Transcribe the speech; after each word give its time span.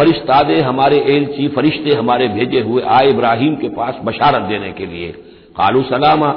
फरिश्तादे 0.00 0.60
हमारे 0.60 0.98
एलची 1.08 1.48
फरिश्ते 1.48 1.94
हमारे 1.94 2.28
भेजे 2.28 2.60
हुए 2.60 2.82
आए 2.88 3.08
इब्राहिम 3.08 3.54
के 3.54 3.68
पास 3.68 3.96
बशारत 4.04 4.42
देने 4.42 4.70
के 4.72 4.86
लिए। 4.86 5.08
कालू 5.56 5.82
सलामा। 5.82 6.28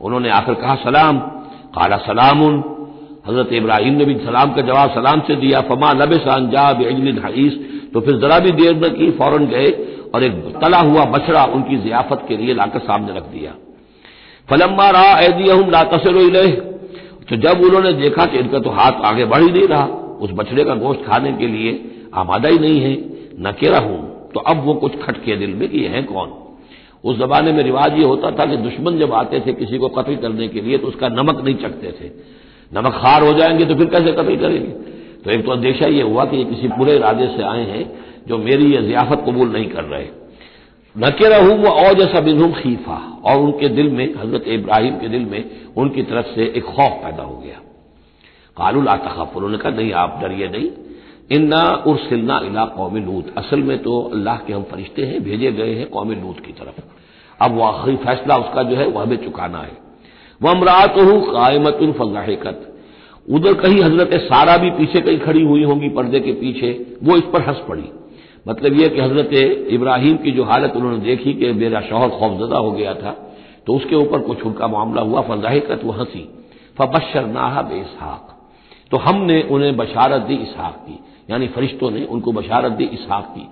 उन्होंने 0.00 0.30
आकर 0.30 0.54
कहा, 0.54 0.74
सलाम। 0.74 1.18
काला 1.74 1.96
सलाम 1.96 2.42
उन 2.42 2.56
हज़रत 3.28 3.52
इब्राहिम 3.52 3.94
ने 3.94 4.04
भी 4.04 4.14
सलाम 4.14 4.52
का 4.52 4.62
जवाब 4.62 4.90
सलाम 4.90 5.20
से 5.20 5.36
दिया। 5.36 5.60
फमा 5.60 5.92
लब 5.92 6.12
सांजा 6.18 6.72
बेजलिन 6.72 7.20
हईस। 7.26 7.58
तो 7.94 8.00
फिर 8.00 8.16
जरा 8.16 8.38
भी 8.38 8.52
देर 8.52 8.74
न 8.76 8.88
की, 8.88 9.10
फ़ौरन 9.10 9.46
गए 9.46 9.68
और 10.14 10.24
एक 10.24 10.32
तला 10.62 10.78
हुआ 10.80 11.04
बछड़ा 11.04 11.44
उनकी 11.44 11.76
जियाफत 11.76 12.24
के 12.28 12.36
लिए 12.36 12.54
लाकर 12.54 12.78
सामने 12.80 13.16
रख 13.16 13.26
दिया। 13.26 13.54
फलम्मा 14.48 14.88
रहा 14.90 15.18
एदियम 15.20 15.70
ला 15.70 15.84
तसर 15.84 16.18
तो 17.28 17.36
जब 17.36 17.60
उन्होंने 17.60 17.92
देखा 17.92 18.24
कि 18.26 18.38
इनका 18.38 18.58
तो 18.58 18.70
हाथ 18.70 18.92
आगे 19.04 19.24
बढ़ 19.24 19.42
ही 19.42 19.50
नहीं 19.52 19.66
रहा, 19.68 19.84
उस 20.20 20.30
बछड़े 20.32 20.64
का 20.64 20.74
गोश्त 20.74 21.04
खाने 21.06 21.32
के 21.32 21.46
लिए 21.46 21.72
आमादा 22.14 22.48
ही 22.48 22.58
नहीं 22.58 22.80
है 22.80 22.92
नकेरा 23.40 23.78
हूँ 23.78 24.30
तो 24.34 24.40
अब 24.40 24.64
वो 24.64 24.74
कुछ 24.74 25.02
खटके 25.02 25.36
दिल 25.36 25.54
में 25.54 25.68
कि 25.68 25.78
ये 25.78 25.88
है 25.88 26.02
कौन? 26.02 26.32
उस 27.04 27.18
जमाने 27.18 27.52
में 27.52 27.62
रिवाज 27.64 27.98
ये 27.98 28.04
होता 28.04 28.30
था 28.30 28.44
कि 28.44 28.56
दुश्मन 28.56 28.98
जब 28.98 29.12
आते 29.12 29.40
थे 29.40 29.52
किसी 29.52 29.78
को 29.78 29.88
कत्ल 29.88 30.16
करने 30.16 30.48
के 30.48 30.60
लिए 30.60 30.78
तो 30.78 30.88
उसका 30.88 31.08
नमक 31.08 31.44
नहीं 31.44 31.54
चखते 31.54 31.86
थे। 31.86 32.10
नमक 32.74 32.92
खार 32.92 33.22
हो 33.22 33.32
जाएँगे 33.32 33.64
तो 33.64 33.74
फिर 33.74 33.86
कैसे 33.86 34.12
कत्ल 34.12 34.36
करेंगे? 34.36 35.00
तो 35.24 35.30
एक 35.30 35.44
तो 35.44 35.50
अंदेशा 35.50 35.86
ये 35.86 36.02
हुआ 36.02 36.24
कि 36.24 36.36
ये 36.36 36.44
किसी 36.44 36.68
पूरे 36.68 36.96
इरादे 36.96 37.26
से 37.26 37.42
आए 37.42 37.64
हैं, 37.64 38.04
जो 38.28 38.38
मेरी 38.38 38.74
ये 38.74 38.82
जियाफत 38.82 39.24
कबूल 39.28 39.52
नहीं 39.52 39.66
कर 39.66 39.84
रहे। 39.84 40.06
नकेरा 40.98 41.38
हूँ, 41.38 41.58
वो 41.58 41.68
और 41.68 41.94
जैसा 41.94 42.20
बिनहुम 42.20 42.52
खीफा, 42.52 43.22
और 43.24 43.38
उनके 43.38 43.68
दिल 43.68 43.90
में, 43.90 44.14
हज़रत 44.14 44.44
इब्राहिम 44.48 44.94
के 44.94 45.08
दिल 45.08 45.24
में, 45.24 45.50
उनकी 45.76 46.02
तरफ़ 46.02 46.26
से 46.26 46.52
एक 46.56 46.64
खौफ 46.64 46.92
पैदा 46.92 47.22
हो 47.22 47.36
गया। 47.36 47.60
कालुल 48.56 48.88
आतखफ 48.88 49.36
उन्होंने 49.36 49.58
कहा, 49.58 49.72
नहीं, 49.72 49.92
आप 49.92 50.20
डरिए 50.22 50.48
नहीं 50.48 50.70
इन्ना 51.30 51.62
उर्सिलना 51.86 52.38
इला 52.44 52.64
कौम 52.68 52.96
लूत। 52.96 53.34
असल 53.38 53.62
में 53.62 53.78
तो 53.82 54.00
अल्लाह 54.04 54.36
के 54.36 54.52
हम 54.52 54.62
फरिश्ते 54.70 55.02
हैं, 55.02 55.22
भेजे 55.24 55.52
गए 55.52 55.74
हैं 55.74 55.88
कौम 55.90 56.10
लूत 56.12 56.40
की 56.46 56.52
तरफ़। 56.52 56.80
अब 57.40 57.56
वह 57.56 57.66
आखिरी 57.66 57.96
फैसला 57.98 58.36
उसका 58.36 58.62
जो 58.62 58.76
है 58.76 58.86
वह 58.86 59.02
हमें 59.02 59.16
चुकाना 59.16 59.58
है। 59.58 59.76
वह 60.40 60.50
अमरात 60.50 60.96
हूँ 60.98 61.20
कायमत 61.26 61.78
फजाहिकत। 61.98 62.66
उधर 63.28 63.54
कहीं 63.54 63.80
हज़रत 63.82 64.20
सारा 64.22 64.56
भी 64.56 64.70
पीछे 64.70 65.00
कहीं 65.00 65.18
खड़ी 65.20 65.42
हुई 65.44 65.62
होंगी 65.64 65.88
पर्दे 65.90 66.20
के 66.20 66.32
पीछे, 66.34 66.70
वो 67.02 67.16
इस 67.16 67.24
पर 67.32 67.42
हंस 67.42 67.60
पड़ी। 67.68 67.88
मतलब 68.46 68.74
यह 68.74 68.88
कि 68.88 69.00
हज़रत 69.00 69.32
इब्राहिम 69.70 70.16
की 70.16 70.30
जो 70.30 70.44
हालत 70.44 70.72
उन्होंने 70.76 70.98
देखी 70.98 71.34
कि 71.34 71.52
मेरा 71.54 71.80
शौहर 71.80 72.08
खौफजदा 72.10 72.58
हो 72.58 72.70
गया 72.72 72.94
था 72.94 73.10
तो 73.66 73.74
उसके 73.74 73.96
ऊपर 73.96 74.18
कुछ 74.20 74.42
उनका 74.42 74.66
मामला 74.68 75.02
हुआ, 75.02 75.20
फजाहिकत, 75.22 75.80
वो 75.84 75.92
हँसी। 75.92 76.28
फबशर 76.78 77.26
नाहा 77.28 77.62
बेसहाक 77.62 78.36
तो 78.90 78.96
हमने 78.98 79.40
उन्हें 79.50 79.76
बशारत 79.76 80.22
दी 80.22 80.34
इसहाक 80.36 80.74
की। 80.78 80.98
यानी 81.30 81.46
फरिश्तों 81.46 81.90
ने 81.90 82.04
उनको 82.04 82.32
बशारत 82.32 82.72
दी 82.72 82.84
इसहाक 82.84 83.34
की। 83.38 83.48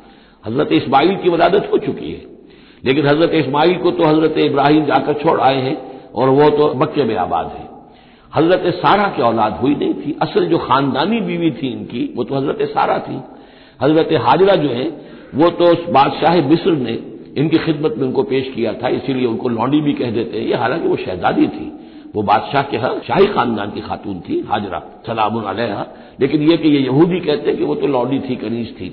हज़रत 0.46 0.72
इस्माइल 0.72 1.16
की 1.16 1.28
वलादत 1.28 1.70
हो 1.72 1.78
चुकी 1.78 2.12
है। 2.12 2.38
लेकिन 2.84 3.06
हज़रत 3.06 3.30
इस्माइल 3.34 3.74
को 3.74 3.90
तो 3.90 4.04
हज़रत 4.04 4.38
इब्राहिम 4.38 4.84
जाकर 4.84 5.12
छोड़ 5.12 5.40
आए 5.40 5.60
हैं 5.60 5.76
और 6.12 6.28
वो 6.28 6.50
तो 6.50 6.74
मक्के 6.74 7.04
में 7.04 7.16
आबाद 7.16 7.46
है। 7.46 7.68
हज़रत 8.34 8.74
सारा 8.74 9.08
की 9.08 9.22
औलाद 9.22 9.52
हुई 9.52 9.74
नहीं 9.74 9.94
थी। 9.94 10.18
असल 10.22 10.46
जो 10.46 10.58
खानदानी 10.58 11.20
बीवी 11.20 11.50
थी 11.50 11.68
इनकी, 11.68 12.12
वो 12.16 12.24
तो 12.24 12.34
हज़रत 12.34 12.58
सारा 12.62 12.98
थी। 12.98 13.20
हज़रत 13.82 14.08
हाजरा 14.22 14.54
जो 14.54 14.68
है, 14.68 14.84
वो 15.34 15.50
तो 15.50 15.92
बादशाह 15.92 16.48
मिस्र 16.48 16.70
ने 16.70 16.98
इनकी 17.38 17.58
खिदमत 17.58 17.94
में 17.98 18.06
उनको 18.06 18.22
पेश 18.22 18.52
किया 18.54 18.72
था, 18.72 18.88
इसीलिए 18.88 19.26
उनको 19.26 19.48
लौंडी 19.48 19.80
भी 19.80 19.92
कह 19.92 20.10
देते 20.10 20.38
हैं। 20.38 20.46
ये 20.46 20.54
हालाँकि 20.54 20.88
वो 20.88 20.96
शहजादी 20.96 21.46
थी। 21.46 21.72
वो 22.18 22.22
बादशाह 22.24 22.62
के 22.62 22.76
यहाँ 22.76 22.90
शाही 23.06 23.26
खानदान 23.28 23.70
की 23.70 23.80
खातून 23.80 24.20
थी, 24.20 24.36
हाजरा 24.48 24.78
सलाम 25.06 25.40
अलैहा। 25.44 25.84
लेकिन 26.20 26.42
ये 26.42 26.56
कि 26.56 26.68
ये 26.68 26.80
यहूदी 26.80 27.20
कहते 27.20 27.52
कि 27.54 27.64
वो 27.64 27.74
तो 27.74 27.86
लौडी 27.88 28.18
थी, 28.20 28.36
कनीज 28.36 28.74
थी। 28.74 28.88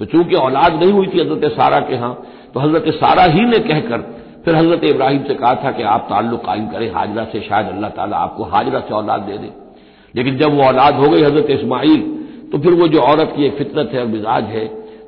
तो 0.00 0.04
चूँकि 0.06 0.34
औलाद 0.36 0.74
नहीं 0.74 0.92
हुई 0.92 1.06
थी 1.06 1.20
हज़रत 1.20 1.52
सारा 1.52 1.78
के 1.80 1.94
यहाँ 1.94 2.12
तो 2.54 2.60
हज़रत 2.60 2.94
सारा 2.94 3.24
ही 3.26 3.44
ने 3.46 3.58
कहकर 3.60 4.00
फिर 4.44 4.54
हज़रत 4.56 4.84
इब्राहिम 4.84 5.22
से 5.24 5.34
कहा 5.36 5.54
था 5.54 5.70
कि 5.72 5.82
आप 5.84 6.06
ताल्लुक 6.10 6.44
कायम 6.44 6.66
करें, 6.68 6.90
हाजरा 6.92 7.24
से 7.24 7.40
शायद 7.40 7.66
अल्लाह 7.68 7.90
ताला 7.92 8.16
आपको 8.18 8.44
हाजरा 8.46 8.80
से 8.80 8.94
औलाद 8.94 9.20
दे 9.22 9.38
दे। 9.38 9.50
लेकिन 10.14 10.36
जब 10.38 10.54
वो 10.54 10.62
औलाद 10.64 10.94
हो 10.96 11.08
गई 11.10 11.22
हज़रत 11.22 11.50
इस्माइल 11.50 12.00
तो 12.52 12.58
फिर 12.58 12.72
वो 12.74 12.88
जो 12.88 13.00
औरत 13.02 13.32
की 13.36 13.44
एक 13.46 13.56
फितरत 13.58 13.90
है 13.94 14.00
और 14.00 14.06
मिजाज 14.08 14.44
है 14.50 14.66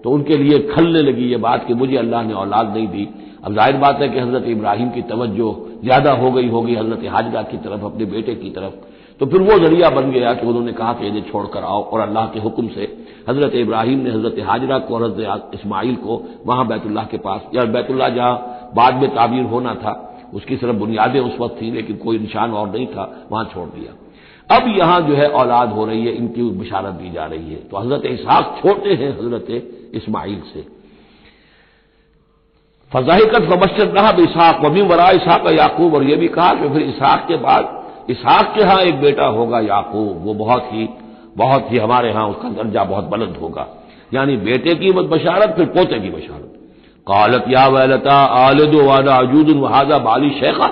तो 0.08 0.12
उनके 0.12 0.36
लिए 0.38 0.58
खलने 0.68 1.00
लगी 1.02 1.24
ये 1.30 1.36
बात 1.38 1.66
कि 1.66 1.74
मुझे 1.74 1.96
अल्लाह 1.98 2.22
ने 2.24 2.34
औलाद 2.34 2.68
नहीं 2.74 2.86
दी। 2.88 3.08
अब 3.44 3.54
ज़ाहिर 3.54 3.76
बात 3.76 3.98
है 4.00 4.08
कि 4.08 4.18
हज़रत 4.18 4.44
इब्राहिम 4.48 4.88
की 4.90 5.02
तवज्जो 5.04 5.48
ज़्यादा 5.84 6.12
हो 6.12 6.30
गई 6.32 6.48
होगी 6.48 6.74
हज़रत 6.74 7.04
हाजरा 7.14 7.42
की 7.42 7.56
तरफ़, 7.58 7.84
अपने 7.84 8.04
बेटे 8.06 8.34
की 8.34 8.50
तरफ़। 8.50 8.72
तो 9.20 9.26
फिर 9.26 9.42
वो 9.42 9.58
ज़रिया 9.58 9.90
बन 9.90 10.10
गया 10.10 10.32
कि 10.34 10.46
उन्होंने 10.46 10.72
कहा 10.72 10.92
कि 10.92 11.06
इन्हें 11.06 11.22
छोड़कर 11.30 11.64
आओ 11.64 11.82
और 11.82 12.00
अल्लाह 12.00 12.26
के 12.26 12.40
हुक्म 12.40 12.68
से 12.68 12.88
हज़रत 13.28 13.54
इब्राहिम 13.56 13.98
ने 14.00 14.10
हज़रत 14.10 14.40
हाजरा 14.48 14.78
को 14.78 14.94
और 14.94 15.04
हज़रत 15.04 15.50
इस्माइल 15.54 15.94
को 15.98 16.22
वहाँ 16.46 16.66
बैतुल्लाह 16.68 17.04
के 17.04 17.18
पास, 17.18 17.40
या 17.54 17.64
बैतुल्लाह 17.68 18.08
जहाँ 18.08 18.72
बाद 18.74 19.00
में 19.02 19.08
ताबीर 19.14 19.44
होना 19.44 19.74
था, 19.74 19.92
उसकी 20.34 20.56
सिर्फ़ 20.56 20.76
बुनियादें 20.76 21.20
उस 21.20 21.36
वक्त 21.40 21.62
थी, 21.62 21.70
लेकिन 21.70 21.96
कोई 21.98 22.18
निशान 22.18 22.52
और 22.52 22.70
नहीं 22.70 22.86
था, 22.86 23.10
वहाँ 23.30 23.44
छोड़ 23.54 23.68
दिया। 23.70 23.92
अब 24.50 24.68
यहाँ 24.78 25.00
जो 25.00 25.14
है 25.14 25.28
औलाद 25.28 25.72
हो 25.72 25.84
रही 25.86 26.06
है, 26.06 26.12
इनकी 26.12 26.42
बिशारत 26.42 26.94
दी 26.94 27.10
जा 27.10 27.24
रही 27.24 27.50
है। 27.50 27.56
तो 27.56 27.76
हज़रत 27.76 28.06
इसहाक 28.06 28.60
छोटे 28.62 28.94
हैं 28.94 29.10
हज़रत 29.18 29.46
इस्माइल 29.94 30.42
से। 30.54 30.66
फजाहिकत 32.92 33.42
फबशर 33.42 33.86
रहा 33.86 34.10
इसहाक, 34.10 34.60
वमी 34.64 34.80
वरा 34.80 35.10
इसहाक 35.10 35.46
याकूब, 35.46 35.94
और 35.94 36.04
यह 36.04 36.16
भी 36.16 36.28
कहा 36.28 36.54
कि 36.54 36.68
फिर 36.68 36.82
इसहाक 36.82 37.28
के 37.28 37.36
बाद, 37.36 37.84
इसहाक 38.10 38.54
के 38.54 38.60
यहाँ 38.60 38.80
एक 38.80 39.00
बेटा 39.00 39.26
होगा 39.26 39.60
याकूब, 39.60 40.24
वो 40.24 40.34
बहुत 40.34 40.68
ही 40.72 40.88
बहुत 41.36 41.72
ही 41.72 41.78
हमारे 41.78 42.08
यहाँ 42.08 42.28
उसका 42.28 42.48
दर्जा 42.48 42.84
बहुत 42.84 43.04
बुलंद 43.04 43.36
होगा। 43.36 43.66
यानी 44.14 44.36
बेटे 44.36 44.74
की 44.74 44.92
बशारत, 44.92 45.54
फिर 45.56 45.66
पोते 45.66 46.00
की 46.00 46.10
बशारत। 46.10 46.54
कालत 47.06 47.44
या 47.48 47.66
वैलता 47.68 48.14
आलद 48.14 48.74
वाला 48.74 49.16
अजूद 49.16 49.50
वहाजा 49.50 49.98
बाली 49.98 50.30
शेखा। 50.30 50.70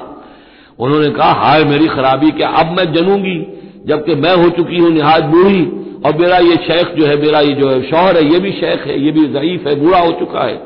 उन्होंने 0.79 1.11
कहा, 1.11 1.33
हाय 1.33 1.65
मेरी 1.65 1.87
खराबी, 1.87 2.31
क्या 2.31 2.49
अब 2.49 2.67
मैं 2.67 2.93
जनूँगी? 2.93 3.56
जबकि 3.87 4.15
मैं 4.15 4.35
हो 4.37 4.49
चुकी 4.51 4.79
हूँ 4.79 4.91
निहाज 4.91 5.23
बूढ़ी, 5.23 5.65
और 6.07 6.17
मेरा 6.17 6.39
ये 6.39 6.57
शेख 6.57 6.95
जो 6.97 7.07
है, 7.07 7.17
मेरा 7.17 7.41
ये 7.41 7.53
जो 7.53 7.71
है 7.71 7.83
शौहर 7.83 8.17
है, 8.17 8.25
ये 8.33 8.39
भी 8.39 8.53
शेख 8.53 8.87
है, 8.87 9.01
ये 9.01 9.11
भी 9.11 9.27
जयीफ 9.29 9.67
है, 9.67 9.75
बूढ़ा 9.81 10.01
हो 10.01 10.13
चुका 10.13 10.43
है। 10.45 10.61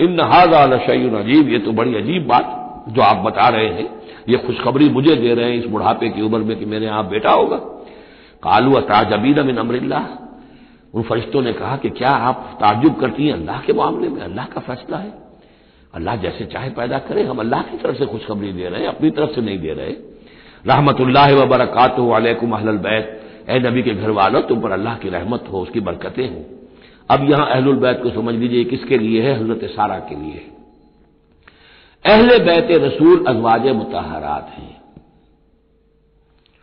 इन 0.00 0.20
हाजा 0.20 0.64
लशैन 0.64 1.14
अजीब, 1.16 1.48
ये 1.48 1.58
तो 1.58 1.72
बड़ी 1.72 1.94
अजीब 1.94 2.26
बात 2.26 2.86
जो 2.88 3.02
आप 3.02 3.16
बता 3.16 3.48
रहे 3.48 3.68
हैं। 3.68 3.88
ये 4.28 4.36
खुशखबरी 4.36 4.88
मुझे 4.88 5.14
दे 5.16 5.34
रहे 5.34 5.50
हैं 5.50 5.58
इस 5.58 5.66
बुढ़ापे 5.66 6.08
की 6.08 6.22
उम्र 6.22 6.38
में 6.38 6.58
कि 6.58 6.64
मेरे 6.64 6.86
यहाँ 6.86 7.08
बेटा 7.08 7.30
होगा। 7.30 7.56
कालू 8.42 8.80
ताजबीन 8.80 9.40
मिन 9.46 9.56
अमरिल्ला 9.56 10.06
उन 10.94 11.02
फरिश्तों 11.02 11.42
ने 11.42 11.52
कहा 11.52 11.76
कि 11.76 11.90
क्या 11.90 12.10
आप 12.10 12.56
ताजुब 12.60 13.00
करती 13.00 13.26
हैं 13.26 13.32
अल्लाह 13.32 13.60
के 13.60 13.72
मामले 13.72 14.08
में? 14.08 14.20
अल्लाह 14.22 14.46
का 14.46 14.60
फैसला 14.60 14.96
है। 14.96 15.12
अल्लाह 15.94 16.16
जैसे 16.16 16.44
चाहे 16.44 16.70
पैदा 16.70 16.98
करे, 16.98 17.22
हम 17.22 17.38
अल्लाह 17.38 17.62
की 17.62 17.76
तरफ़ 17.76 17.96
से 17.96 18.06
खुशखबरी 18.06 18.52
दे 18.52 18.68
रहे 18.68 18.80
हैं, 18.80 18.88
अपनी 18.88 19.10
तरफ़ 19.10 19.30
से 19.30 19.40
नहीं 19.40 19.58
दे 19.58 19.72
रहे। 19.72 19.94
रहमतुल्लाह 20.64 21.32
वबरकत 21.34 21.96
वालेकुम 22.00 22.52
अहल 22.52 22.76
बैत। 22.78 23.06
ए 23.50 23.58
नबी 23.60 23.82
के 23.82 23.94
घर 23.94 24.10
वालों 24.12 24.42
तुम 24.42 24.60
पर 24.60 24.70
अल्लाह 24.72 24.96
की 24.96 25.08
रहमत 25.10 25.44
हो, 25.52 25.60
उसकी 25.60 25.80
बरकतें 25.82 26.28
हों। 26.28 26.42
अब 27.10 27.30
यहाँ 27.30 27.46
अहलुल 27.48 27.80
को 28.02 28.10
समझ 28.10 28.34
लीजिए 28.34 28.64
किसके 28.64 28.98
लिए 28.98 29.22
है, 29.22 29.32
हज़रत 29.34 29.64
सारा 29.70 29.98
के 30.00 30.14
लिए। 30.16 30.42
अहले 32.04 32.38
बैत 32.44 32.70
रसूल 32.82 33.24
अजवाज 33.28 33.66
मुताहरात 33.72 34.54
हैं। 34.58 34.76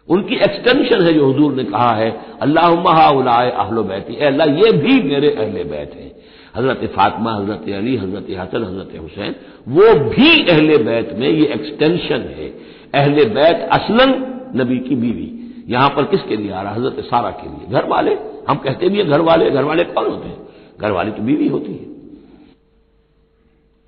उनकी 0.10 0.36
एक्सटेंशन 0.38 1.02
है 1.02 1.14
जो 1.14 1.30
हजूर 1.30 1.54
ने 1.54 1.64
कहा 1.66 1.94
है 1.96 2.10
अल्लाह 2.42 3.10
उलाए 3.12 3.50
अहलो 3.54 3.84
बैती। 3.84 4.16
अल्लाह, 4.28 4.48
ये 4.56 4.72
भी 4.74 5.02
मेरे 5.04 5.30
अहले 5.32 5.64
बैत 5.66 5.92
हैं। 5.96 6.12
हज़रत 6.56 6.92
फातमा, 6.96 7.34
हज़रत 7.34 7.70
अली, 7.70 7.96
हज़रत 7.98 8.28
हसन, 8.32 8.64
हज़रत 8.64 9.00
हुसैन, 9.02 9.36
वो 9.68 9.94
भी 10.10 10.32
अहले 10.48 10.78
बैत 10.80 11.14
में 11.14 11.30
ये 11.30 11.46
एक्सटेंशन 11.54 12.22
है। 12.38 12.48
अहले 12.94 13.26
बैत 13.32 13.68
असलन 13.72 14.14
नबी 14.56 14.78
की 14.80 14.96
बीवी। 14.96 15.28
यहाँ 15.70 15.90
पर 15.90 16.04
किसके 16.06 16.36
लिए 16.36 16.52
आ 16.52 16.62
रहा 16.62 16.74
हज़रत 16.74 17.06
सारा 17.06 17.30
के 17.32 17.48
लिए। 17.48 17.66
घर 17.72 17.86
वाले 17.86 18.18
हम 18.50 18.58
कहते 18.58 18.90
भी 18.90 18.98
हैं 18.98 19.08
घर 19.08 19.22
वाले 19.22 19.50
घर 19.52 19.64
वाले 19.64 19.84
कौन 19.86 20.06
होते 20.06 20.28
हैं? 20.28 20.38
घर 20.82 20.92
वाली 20.92 21.12
तो 21.12 21.22
बीवी 21.24 21.48
होती 21.48 21.72
है। 21.72 21.88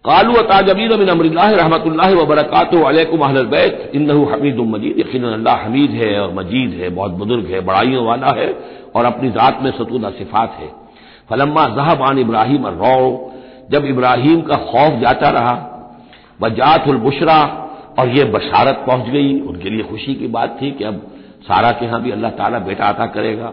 कालू 0.05 0.41
ताजबीन 0.43 0.93
मिन 0.99 1.07
अमरिल्ला 1.07 1.49
रहमत 1.51 1.83
वबरकत 2.13 2.75
बैत। 3.49 3.91
इन्नहु 3.95 4.23
हमीद 4.25 4.57
मजीद। 4.67 4.99
यकीन 4.99 5.23
अल्लाह 5.25 5.65
हमीद 5.65 5.91
है 5.93 6.19
और 6.21 6.33
मजीद 6.33 6.71
है। 6.73 6.89
बहुत 6.89 7.11
बुज़ुर्ग 7.11 7.45
है, 7.45 7.59
बड़ाइयों 7.61 8.05
वाला 8.05 8.33
है 8.37 8.47
और 8.95 9.05
अपनी 9.05 9.29
ज़ात 9.29 9.59
में 9.61 9.71
सतूदा 9.71 10.09
सिफात 10.11 10.57
है। 10.59 10.69
फलम्मा 11.29 11.65
जहाबान 11.75 12.19
इब्राहिम 12.19 12.67
रो 12.67 13.31
जब 13.71 13.85
इब्राहिम 13.85 14.41
का 14.41 14.55
खौफ 14.63 14.99
जाता 15.01 15.29
रहा 15.29 15.53
बजातुलबुशरा 16.41 17.39
और 17.99 18.09
ये 18.09 18.23
बशारत 18.27 18.83
पहुँच 18.87 19.09
गई। 19.09 19.39
उनके 19.41 19.69
लिए 19.69 19.83
खुशी 19.83 20.13
की 20.15 20.27
बात 20.29 20.57
थी 20.61 20.71
कि 20.71 20.83
अब 20.83 21.01
सारा 21.43 21.71
के 21.71 21.85
यहाँ 21.85 22.01
भी 22.01 22.11
अल्लाह 22.11 22.31
ताला 22.31 22.59
बेटा 22.61 22.85
अता 22.85 23.05
करेगा। 23.07 23.51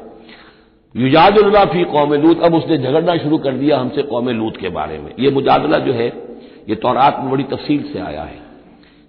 युजादुल्ला 0.95 1.65
फ़ी 1.65 1.85
कौम 1.87 2.15
लूत, 2.15 2.43
अब 2.43 2.55
उसने 2.55 2.79
झगड़ना 2.79 3.17
शुरू 3.17 3.39
कर 3.39 3.53
दिया 3.55 3.79
हमसे 3.79 4.03
कौम 4.05 4.29
लूत 4.31 4.57
के 4.57 4.69
बारे 4.71 4.99
में। 4.99 5.13
ये 5.19 5.31
मुजादला 5.31 5.79
जो 5.79 5.93
है, 5.93 6.07
ये 6.69 6.75
तौरात 6.77 7.21
में 7.21 7.31
बड़ी 7.31 7.45
तफसील 7.47 7.83
से 7.93 7.99
आया 8.01 8.23
है 8.23 8.41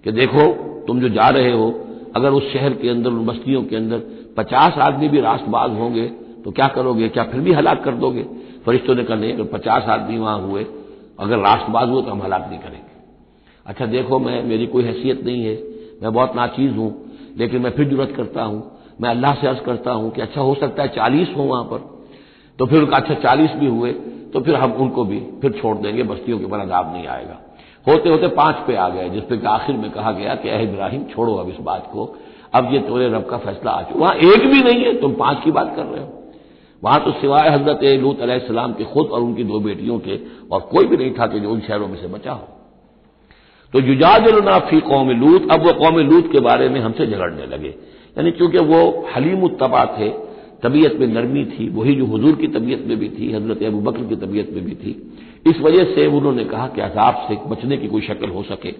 कि 0.04 0.12
देखो, 0.12 0.46
तुम 0.86 1.00
जो 1.00 1.08
जा 1.10 1.28
रहे 1.28 1.52
हो, 1.52 1.68
अगर 2.16 2.30
उस 2.30 2.52
शहर 2.52 2.74
के 2.74 2.88
अंदर, 2.88 3.10
उन 3.10 3.26
बस्तियों 3.26 3.62
के 3.62 3.76
अंदर 3.76 3.98
पचास 4.36 4.78
आदमी 4.80 5.08
भी 5.08 5.20
रास्तबाज 5.20 5.70
होंगे 5.72 6.06
तो 6.44 6.50
क्या 6.50 6.66
करोगे? 6.68 7.08
क्या 7.08 7.24
फिर 7.24 7.40
भी 7.40 7.52
हलाक 7.52 7.82
कर 7.84 7.94
दोगे? 7.94 8.22
फरिश्तों 8.66 8.94
ने 8.94 9.04
कहा, 9.04 9.16
नहीं, 9.16 9.32
अगर 9.32 9.44
पचास 9.48 9.88
आदमी 9.88 10.18
वहाँ 10.18 10.38
हुए, 10.40 10.64
अगर 11.20 11.38
राष्ट्रबाज 11.38 11.88
हुए 11.88 12.02
तो 12.02 12.10
हम 12.10 12.22
हलाक 12.22 12.46
नहीं 12.48 12.58
करेंगे। 12.58 12.89
अच्छा 13.70 13.86
देखो, 13.86 14.18
मैं, 14.18 14.42
मेरी 14.44 14.66
कोई 14.66 14.84
हैसियत 14.84 15.24
नहीं 15.24 15.44
है, 15.44 15.54
मैं 16.02 16.12
बहुत 16.12 16.36
नाचीज 16.36 16.76
हूँ, 16.76 16.90
लेकिन 17.38 17.62
मैं 17.62 17.70
फिर 17.70 17.88
ज़रूरत 17.88 18.12
करता 18.16 18.42
हूँ, 18.42 18.78
मैं 19.00 19.10
अल्लाह 19.10 19.34
से 19.34 19.46
अर्ज़ 19.46 19.60
करता 19.60 19.92
हूँ 19.92 20.10
कि 20.10 20.20
अच्छा 20.20 20.40
हो 20.40 20.54
सकता 20.54 20.82
है 20.82 20.88
चालीस 20.88 21.28
हो 21.36 21.42
वहाँ 21.42 21.64
पर 21.64 21.88
तो 22.58 22.66
फिर 22.66 22.82
उनका 22.82 22.96
अच्छा 22.96 23.14
चालीस 23.14 23.50
भी 23.50 23.66
हुए 23.66 23.92
तो 24.32 24.40
फिर 24.40 24.54
हम 24.54 24.72
उनको 24.72 25.04
भी 25.04 25.20
फिर 25.42 25.52
छोड़ 25.52 25.76
देंगे, 25.76 26.02
बस्तियों 26.02 26.38
के 26.38 26.44
ऊपर 26.44 26.58
अजाब 26.58 26.92
नहीं 26.94 27.06
आएगा। 27.06 27.38
होते 27.86 28.08
होते 28.08 28.28
पाँच 28.28 28.56
पे 28.66 28.76
आ 28.76 28.88
गए, 28.88 29.08
जिस 29.10 29.22
पे 29.22 29.46
आखिर 29.46 29.76
में 29.76 29.90
कहा 29.90 30.12
गया 30.12 30.34
कि, 30.34 30.48
अह 30.48 30.60
इब्राहिम, 30.60 31.04
छोड़ो 31.04 31.34
अब 31.34 31.48
इस 31.48 31.56
बात 31.60 31.90
को, 31.92 32.16
अब 32.54 32.72
ये 32.72 32.78
तुम्हारे 32.78 33.08
रब 33.08 33.26
का 33.30 33.38
फैसला 33.38 33.70
आ 33.70 33.82
चुका 33.82 34.00
वहाँ 34.00 34.14
एक 34.14 34.46
भी 34.46 34.62
नहीं 34.62 34.84
है, 34.84 35.00
तुम 35.00 35.12
पाँच 35.12 35.44
की 35.44 35.50
बात 35.50 35.72
कर 35.76 35.84
रहे 35.84 36.00
हो। 36.00 36.22
वहाँ 36.82 37.00
तो 37.04 37.12
सिवाय 37.12 37.48
हज़रत 37.48 37.84
लूत 38.02 38.20
अलैहिस्सलाम 38.20 38.72
के 38.72 38.84
खुद 38.84 39.06
और 39.06 39.20
उनकी 39.20 39.44
दो 39.44 39.60
बेटियों 39.60 39.98
के, 39.98 40.20
और 40.52 40.60
कोई 40.60 40.86
भी 40.86 40.96
नहीं 40.96 41.10
था 41.10 41.26
कि 41.26 41.40
जो 41.40 41.50
उन 41.50 41.60
शहरों 41.60 41.88
में 41.88 42.00
से 42.00 42.06
बचा 42.06 42.32
हो। 42.32 42.48
तो 43.74 43.80
जुजाजलना 43.80 44.58
फ़ी 44.58 44.80
कौम 44.80 45.10
लूत, 45.10 45.50
अब 45.52 45.66
वो 45.66 45.72
कौम 45.72 45.98
लूत 45.98 46.32
के 46.32 46.40
बारे 46.40 46.68
में 46.68 46.80
हमसे 46.80 47.06
झगड़ने 47.06 47.46
लगे। 47.46 47.68
यानी 48.16 48.30
चूँकि 48.30 48.58
वो 48.58 49.08
हलीम 49.16 49.42
उत्तबा 49.42 49.84
थे, 49.98 50.08
तबीयत 50.62 50.96
में 51.00 51.06
नरमी 51.06 51.44
थी, 51.44 51.68
वही 51.68 51.94
जो 51.94 52.06
हजूर 52.06 52.34
की 52.34 52.46
तबीयत 52.46 52.84
में 52.86 52.98
भी 52.98 53.08
थी, 53.08 53.32
हज़रत 53.32 53.62
अबू 53.62 53.80
बकर 53.80 54.04
की 54.04 54.16
तबीयत 54.16 54.50
में 54.52 54.64
भी 54.64 54.74
थी, 54.74 55.12
इस 55.46 55.60
वजह 55.60 55.84
से 55.84 56.06
उन्होंने 56.06 56.44
कहा 56.44 56.66
कि 56.66 56.80
अजाब 56.80 57.26
से 57.28 57.36
बचने 57.50 57.76
की 57.76 57.88
कोई 57.88 58.00
शक्ल 58.00 58.28
हो 58.28 58.42
सके। 58.42 58.74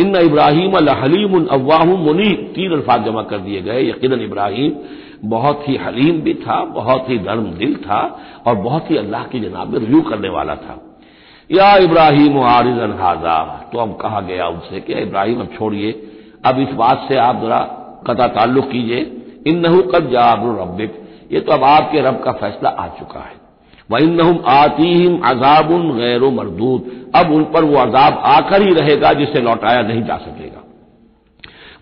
इन 0.00 0.16
इब्राहिम 0.16 0.76
हलीम 0.76 1.44
अव्वाह 1.46 1.84
मुनी 1.84 2.32
तीन 2.54 2.72
अल्फाज 2.72 3.04
जमा 3.04 3.22
कर 3.22 3.38
दिए 3.38 3.60
गए। 3.62 3.88
यकीन 3.90 4.12
इब्राहिम, 4.12 4.72
बहुत 5.24 5.68
ही 5.68 5.76
हलीम 5.76 6.20
भी 6.20 6.34
था, 6.34 6.64
बहुत 6.64 7.10
ही 7.10 7.18
धर्म 7.18 7.44
दिल 7.44 7.74
था, 7.74 8.20
और 8.46 8.54
बहुत 8.54 8.90
ही 8.90 8.96
अल्लाह 8.96 9.24
की 9.24 9.40
जनाब 9.40 9.72
में 9.72 9.78
रुजू 9.80 10.00
करने 10.00 10.28
वाला 10.28 10.54
था। 10.54 10.85
या 11.50 11.76
इब्राहिम 11.76 12.38
आरिजन 12.40 12.92
हाजा 13.00 13.38
तो 13.72 13.78
अब 13.78 13.96
कहा 14.00 14.20
गया 14.20 14.46
उनसे 14.48 14.80
कि 14.80 14.92
इब्राहिम, 14.92 15.40
अब 15.40 15.48
छोड़िए। 15.58 15.92
अब 16.44 16.58
इस 16.60 16.68
बात 16.74 17.06
से 17.08 17.16
आप 17.18 17.40
जरा 17.42 17.58
कता 18.06 18.26
ताल्लुक 18.28 18.70
कीजिए। 18.70 19.00
इन 19.46 19.58
नहू 19.58 19.82
कब 19.84 20.10
जाबर 20.10 20.82
ये 21.32 21.40
तो 21.40 21.52
अब 21.52 21.64
आपके 21.64 22.00
रब 22.00 22.22
का 22.24 22.32
फैसला 22.32 22.70
आ 22.70 22.86
चुका 22.88 23.20
है। 23.20 23.34
वह 23.90 23.98
इन 23.98 24.14
नहुम 24.14 24.38
आतीम 24.48 25.18
अजाबुन 25.24 25.90
गैर 25.98 26.22
मरदूद। 26.32 26.90
अब 27.14 27.32
उन 27.32 27.44
पर 27.44 27.64
वो 27.64 27.76
अजाब 27.76 28.22
आकर 28.26 28.62
ही 28.62 28.74
रहेगा 28.74 29.12
जिसे 29.12 29.40
लौटाया 29.40 29.82
नहीं 29.82 30.02
जा 30.02 30.16
सकेगा। 30.16 30.62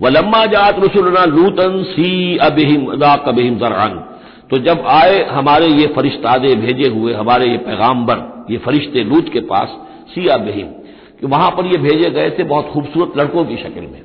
वह 0.03 0.11
लम्मा 0.11 0.45
जात 0.47 0.79
रसुलना 0.79 1.25
लूतन 1.25 1.83
सी 1.83 2.37
अबहिम 2.43 2.87
अदा 2.93 3.17
कबहिम 3.17 3.59
जरान 3.59 4.03
तो 4.51 4.59
जब 4.59 4.87
आए, 4.87 5.25
हमारे 5.25 5.67
ये 5.67 5.87
फरिश्तादे 5.87 6.55
भेजे 6.55 6.89
हुए, 6.89 7.15
हमारे 7.15 7.51
ये 7.51 7.57
पैगाम्बर 7.59 8.34
ये 8.51 8.59
फरिश्ते 8.59 9.05
लूत 9.05 9.33
के 9.33 9.41
पास 9.47 9.77
सी 10.11 10.27
अबहिम 10.31 10.67
कि 11.21 11.27
वहाँ 11.27 11.51
पर 11.51 11.67
ये 11.67 11.79
भेजे 11.81 12.11
गए 12.11 12.31
थे 12.31 12.45
बहुत 12.45 12.71
खूबसूरत 12.73 13.19
लड़कों 13.19 13.45
की 13.45 13.57
शक्ल 13.59 13.81
में। 13.83 14.03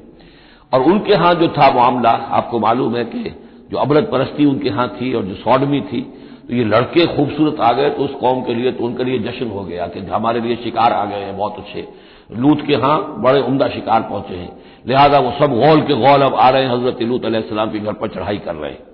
और 0.71 0.81
उनके 0.83 1.13
यहाँ 1.13 1.33
जो 1.33 1.47
था 1.49 1.71
मामला 1.73 2.09
आपको 2.09 2.59
मालूम 2.59 2.95
है 2.95 3.03
कि 3.05 3.23
जो 3.71 3.77
अबरत 3.77 4.09
परस्ती 4.11 4.45
उनके 4.45 4.67
यहाँ 4.67 4.87
थी 4.91 5.13
और 5.13 5.23
जो 5.25 5.35
सौडमी 5.35 5.81
थी 5.83 6.01
तो 6.49 6.55
ये 6.55 6.63
लड़के 6.65 7.05
खूबसूरत 7.07 7.59
आ 7.59 7.71
गए 7.73 7.89
तो 7.89 8.03
उस 8.03 8.13
कौम 8.21 8.41
के 8.43 8.53
लिए 8.53 8.71
तो 8.71 8.83
उनके 8.85 9.03
लिए 9.03 9.19
जश्न 9.21 9.47
हो 9.47 9.63
गया, 9.63 9.87
कि 9.87 9.99
हमारे 10.01 10.41
लिए 10.41 10.55
शिकार 10.63 10.93
आ 10.93 11.03
गए 11.05 11.23
हैं 11.23 11.37
बहुत 11.37 11.57
अच्छे। 11.57 11.87
लूत 12.35 12.61
के 12.67 12.73
यहाँ 12.73 13.21
बड़े 13.21 13.41
उमदा 13.41 13.67
शिकार 13.69 14.01
पहुँचे 14.01 14.35
हैं। 14.35 14.49
लिहाजा 14.87 15.19
वो 15.19 15.31
सब 15.39 15.53
गौल 15.55 15.81
के 15.81 15.93
गौल 15.95 16.21
अब 16.21 16.35
आ 16.35 16.49
रहे 16.49 16.63
हैं, 16.63 16.71
हज़रत 16.71 17.01
लूत 17.03 17.25
अलैहिस्सलाम 17.25 17.71
के 17.71 17.79
घर 17.79 17.93
पर 17.93 18.07
चढ़ाई 18.09 18.37
कर 18.37 18.55
रहे 18.55 18.71
हैं। 18.71 18.88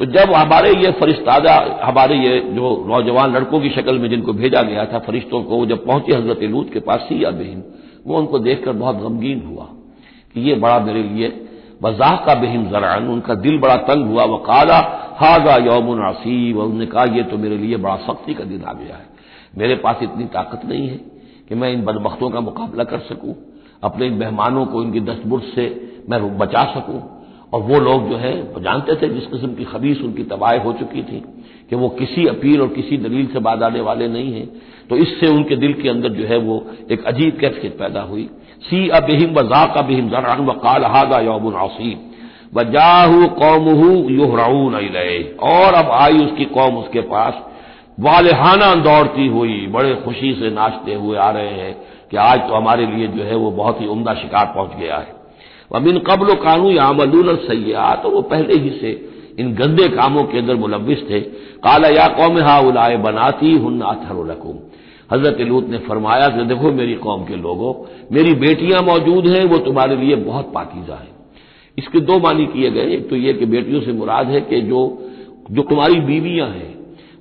तो 0.00 0.06
जब 0.06 0.32
हमारे 0.32 0.70
ये 0.74 0.90
फरिश्तादा, 0.92 1.54
हमारे 1.84 2.16
ये 2.16 2.38
जो 2.50 2.68
नौजवान 2.88 3.32
लड़कों 3.32 3.60
की 3.60 3.70
शक्ल 3.70 3.98
में 3.98 4.08
जिनको 4.10 4.32
भेजा 4.32 4.62
गया 4.62 4.84
था 4.86 4.98
फरिश्तों 4.98 5.42
को 5.44 5.66
जब 5.66 5.84
पहुँचे 5.86 6.14
हज़रत 6.14 6.42
लूत 6.44 6.72
के 6.72 6.80
पास 6.80 7.00
सी 7.00 7.24
बहन 7.24 7.62
वो 8.06 8.18
उनको 8.18 8.38
देखकर 8.38 8.72
बहुत 8.74 8.96
गमगीन 8.96 9.42
हुआ 9.46 9.64
कि 10.34 10.40
ये 10.40 10.54
बड़ा 10.56 10.78
मेरे 10.80 11.02
लिए 11.02 11.28
वजाह 11.82 12.16
का 12.26 12.34
बेहिम 12.34 12.64
जरान 12.70 13.08
उनका 13.08 13.34
दिल 13.36 13.58
बड़ा 13.58 13.76
तंग 13.84 14.06
हुआ। 14.06 14.24
वह 14.24 14.38
काला 14.46 14.78
हाजा 15.18 15.56
यौमुन 15.66 16.02
आसीब 16.02 16.58
और 16.58 16.64
उन्होंने 16.64 16.86
कहा 16.86 17.04
यह 17.16 17.22
तो 17.22 17.38
मेरे 17.38 17.56
लिए 17.58 17.76
बड़ा 17.78 17.96
सख्ती 18.08 18.34
का 18.34 18.44
दिन 18.46 18.64
आ 18.64 18.72
गया 18.72 18.96
है। 18.96 19.06
मेरे 19.58 19.74
पास 19.76 20.02
इतनी 20.02 20.24
ताकत 20.32 20.64
नहीं 20.64 20.88
है 20.88 20.96
कि 21.48 21.54
मैं 21.54 21.72
इन 21.72 21.84
बदबख्तों 21.84 22.30
का 22.30 22.40
मुकाबला 22.40 22.84
कर 22.84 22.98
सकूँ। 23.08 23.34
अपने 23.84 24.06
इन 24.06 24.14
मेहमानों 24.14 24.66
को 24.66 24.82
इनकी 24.82 25.00
दस्तबुर्ज 25.02 25.44
से 25.54 25.64
मैं 26.10 26.38
बचा 26.38 26.64
सकूँ। 26.74 27.00
और 27.52 27.60
वो 27.60 27.78
लोग 27.80 28.08
जो 28.10 28.16
है 28.16 28.32
जानते 28.62 28.94
थे 28.94 29.08
जिस 29.08 29.26
किस्म 29.26 29.54
की 29.54 29.64
खबीस 29.64 30.00
उनकी 30.00 30.22
तबाह 30.24 30.58
हो 30.58 30.72
चुकी 30.72 31.02
थी, 31.02 31.22
कि 31.70 31.76
वो 31.76 31.88
किसी 31.88 32.26
अपील 32.26 32.60
और 32.60 32.68
किसी 32.68 32.96
दलील 32.98 33.26
से 33.26 33.38
बाद 33.38 33.62
आने 33.62 33.80
वाले 33.80 34.08
नहीं 34.08 34.32
हैं। 34.34 34.46
तो 34.90 34.96
इससे 34.96 35.28
उनके 35.28 35.56
दिल 35.56 35.72
के 35.72 35.88
अंदर 35.88 36.08
जो 36.08 36.26
है, 36.26 36.36
वो 36.38 36.66
एक 36.90 37.04
अजीब 37.04 37.38
कैफियत 37.40 37.76
पैदा 37.78 38.02
हुई। 38.02 38.28
सी 38.62 38.88
अबहिम 38.88 39.34
वजा 39.34 39.64
का 39.66 39.82
बिहिम 39.82 40.08
जरान 40.10 40.44
वकाल 40.46 40.84
हादा 40.84 41.20
यौमुन 41.20 41.54
आसीब 41.54 42.06
वजाहू 42.54 43.26
कौमहू 43.36 43.90
और 45.44 45.74
अब 45.74 45.90
आई 45.92 46.18
उसकी 46.18 46.44
कौम 46.44 46.76
उसके 46.76 47.00
पास। 47.00 47.42
वालहाना 48.00 48.74
दौड़ती 48.74 49.26
हुई, 49.26 49.66
बड़े 49.66 49.94
खुशी 49.94 50.32
से 50.34 50.50
नाचते 50.50 50.94
हुए 50.94 51.16
आ 51.18 51.30
रहे 51.30 51.50
हैं 51.50 51.74
कि 52.10 52.16
आज 52.16 52.38
तो 52.40 52.54
हमारे 52.54 52.86
लिए 52.86 53.06
जो 53.08 53.22
है, 53.22 53.36
वो 53.36 53.50
बहुत 53.50 53.80
ही 53.80 53.86
उमदा 53.86 54.14
शिकार 54.14 54.52
पहुँच 54.56 54.76
गया 54.78 54.96
है। 54.96 55.19
वमिन 55.70 55.98
कबल 55.98 56.34
कानू 56.34 56.70
यामलून 56.70 57.36
सैया 57.36 57.94
तो 57.94 58.10
वो 58.10 58.22
पहले 58.22 58.54
ही 58.54 58.70
से 58.70 58.90
इन 59.38 59.54
गंदे 59.54 59.88
कामों 59.88 60.24
के 60.24 60.38
अंदर 60.38 60.56
मुलविस 60.56 61.08
थे। 61.10 61.20
काला 61.60 61.88
या 61.88 62.06
कौम 62.08 62.38
हा 62.38 62.58
उलाए 62.60 62.96
बनाती 62.96 63.52
हन्ना 63.56 63.86
अथर 63.86 64.58
हज़रत 65.12 65.40
लूत 65.40 65.68
ने 65.68 65.78
फरमाया 65.78 66.28
कि 66.28 66.44
देखो 66.44 66.70
मेरी 66.72 66.94
कौम 66.94 67.24
के 67.24 67.36
लोगों, 67.36 67.72
मेरी 68.12 68.34
बेटियाँ 68.34 68.82
मौजूद 68.82 69.26
हैं, 69.26 69.44
वो 69.44 69.58
तुम्हारे 69.58 69.96
लिए 69.96 70.16
बहुत 70.16 70.52
पाकिजा 70.54 70.94
है। 70.94 71.08
इसके 71.78 72.00
दो 72.00 72.18
मानी 72.18 72.46
किए 72.46 72.70
गए, 72.70 72.86
एक 72.86 73.08
तो 73.10 73.16
यह 73.16 73.32
कि 73.32 73.46
बेटियों 73.46 73.80
से 73.80 73.92
मुराद 73.92 74.28
है 74.28 74.40
कि 74.40 74.60
जो 74.60 74.82
जो 75.50 75.62
तुम्हारी 75.62 76.00
बीवियाँ 76.00 76.48
हैं, 76.48 76.74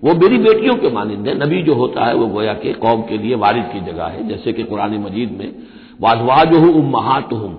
वो 0.03 0.13
मेरी 0.13 0.38
बेटियों 0.38 0.75
के 0.75 0.89
मानंद 0.89 1.27
है। 1.27 1.38
नबी 1.38 1.62
जो 1.62 1.74
होता 1.74 2.06
है, 2.06 2.15
वो 2.15 2.27
गोया 2.27 2.53
के 2.53 2.74
कौम 2.74 3.01
के 3.01 3.18
लिए 3.18 3.36
वारिद 3.36 3.63
की 3.63 3.79
जगह 3.82 4.06
है। 4.06 4.27
जैसे 4.27 4.53
कि 4.53 4.63
कुरान 4.63 4.98
मजीद 4.98 5.32
में 5.32 5.51
वाजवाज 6.01 6.53
हो 6.56 6.82
महात 6.89 7.34
हूँ 7.34 7.51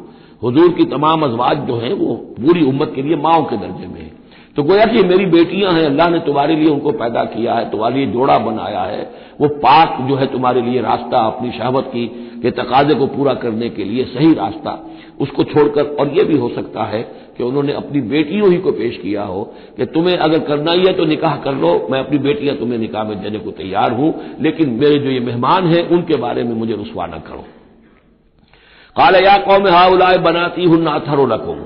हजूर 0.42 0.68
की 0.68 0.84
तमाम 0.84 1.22
अजवाज 1.22 1.58
जो 1.58 1.76
है, 1.76 1.92
वो 1.92 2.14
पूरी 2.14 2.64
उम्मत 2.64 2.92
के 2.94 3.02
लिए 3.02 3.16
माओ 3.16 3.44
के 3.44 3.56
दर्जे 3.56 3.86
में 3.86 4.00
है। 4.00 4.08
तो 4.56 4.62
गोया 4.62 4.84
कि 4.84 5.02
मेरी 5.02 5.26
बेटियाँ 5.26 5.72
हैं, 5.72 5.84
अल्लाह 5.84 6.10
ने 6.10 6.18
तुम्हारे 6.18 6.56
लिए 6.56 6.68
उनको 6.68 6.92
पैदा 6.92 7.24
किया 7.24 7.54
है, 7.54 7.70
तुम्हारे 7.70 7.94
लिए 7.94 8.06
जोड़ा 8.06 8.38
बनाया 8.38 8.80
है, 8.80 9.10
वो 9.40 9.48
पाक 9.48 10.00
जो 10.08 10.14
है 10.16 10.26
तुम्हारे 10.26 10.62
लिए 10.62 10.80
रास्ता 10.80 11.18
अपनी 11.18 11.50
शहवत 11.50 11.84
की, 11.84 12.06
के 12.42 12.50
तकाजे 12.50 12.94
को 12.94 13.06
पूरा 13.06 13.34
करने 13.34 13.68
के 13.68 13.84
लिए 13.84 14.04
सही 14.04 14.32
रास्ता, 14.34 14.86
उसको 15.20 15.44
छोड़कर 15.44 15.82
और 15.82 16.08
यह 16.08 16.24
भी 16.24 16.38
हो 16.38 16.48
सकता 16.48 16.84
है 16.84 17.02
कि 17.36 17.44
उन्होंने 17.44 17.72
अपनी 17.72 18.00
बेटियों 18.00 18.50
ही 18.50 18.58
को 18.58 18.72
पेश 18.72 18.96
किया 18.96 19.22
हो, 19.22 19.54
कि 19.76 19.86
तुम्हें 19.86 20.16
अगर 20.16 20.38
करना 20.38 20.72
ही 20.72 20.86
है 20.86 20.92
तो 20.92 21.04
निकाह 21.04 21.36
कर 21.36 21.54
लो, 21.54 21.88
मैं 21.90 22.00
अपनी 22.00 22.18
बेटियाँ 22.18 22.56
तुम्हें 22.56 22.78
निकाह 22.78 23.04
में 23.04 23.22
देने 23.22 23.38
को 23.38 23.50
तैयार 23.50 23.92
हूँ, 23.92 24.14
लेकिन 24.40 24.70
मेरे 24.70 24.98
जो 24.98 25.10
ये 25.10 25.20
मेहमान 25.20 25.66
हैं, 25.66 25.88
उनके 25.88 26.16
बारे 26.16 26.44
में 26.44 26.54
मुझे 26.54 26.74
रुसवा 26.74 27.06
न 27.06 27.10
करो। 27.10 27.44
काल 28.96 29.14
या 29.14 29.36
कौम 29.38 29.66
हाउलाए 29.66 30.16
बनाती 30.18 30.64
हूँ 30.64 30.80
नाथरो 30.82 31.26
लकुम। 31.26 31.58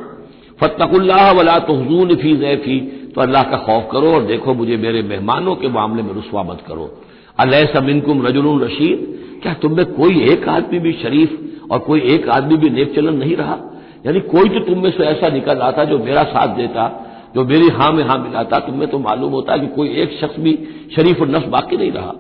फतकुल्लाह 0.61 1.31
वला 1.33 1.59
तहजून 1.59 2.14
फ़ी 2.16 2.37
जैफी। 2.37 2.81
तो 3.14 3.21
अल्लाह 3.21 3.43
का 3.43 3.57
खौफ 3.57 3.88
करो 3.93 4.12
और 4.12 4.23
देखो 4.23 4.54
मुझे 4.54 4.76
मेरे 4.76 5.02
मेहमानों 5.02 5.54
के 5.54 5.69
मामले 5.69 6.02
में 6.02 6.12
रुसवा 6.14 6.43
मत 6.43 6.62
करो। 6.69 7.02
अलह 7.38 7.64
समिनकुम 7.64 8.26
रजुल 8.26 8.64
रशीद। 8.64 9.07
क्या 9.43 9.54
तुम 9.54 9.76
में 9.76 9.85
कोई 9.87 10.23
एक 10.23 10.49
आदमी 10.49 10.78
भी 10.78 10.93
शरीफ 10.93 11.38
और 11.71 11.78
कोई 11.78 12.00
एक 12.00 12.28
आदमी 12.28 12.57
भी 12.57 12.71
नेक 12.71 12.95
चलन 12.95 13.14
नहीं 13.14 13.37
रहा? 13.37 13.59
यानी 14.07 14.21
कोई 14.21 14.49
तो 14.49 14.61
तुम 14.61 14.78
में 14.78 14.90
से 14.90 15.04
ऐसा 15.04 15.28
निकल 15.28 15.59
आता 15.59 15.85
जो 15.85 15.99
मेरा 15.99 16.23
साथ 16.23 16.49
देता, 16.49 16.88
जो 17.35 17.45
मेरी 17.45 17.69
हाँ 17.69 17.93
में 17.93 18.04
हाँ 18.04 18.19
मिलाता। 18.19 18.59
तुम्हें 18.59 18.90
तो 18.90 18.99
मालूम 18.99 19.33
होता 19.33 19.57
कि 19.57 19.66
कोई 19.66 19.88
एक 19.88 20.19
शख्स 20.21 20.38
भी 20.40 20.59
शरीफ 20.97 21.21
और 21.21 21.28
नफ्स 21.28 21.49
बाकी 21.49 21.76
नहीं 21.76 21.93
रहा। 21.93 22.12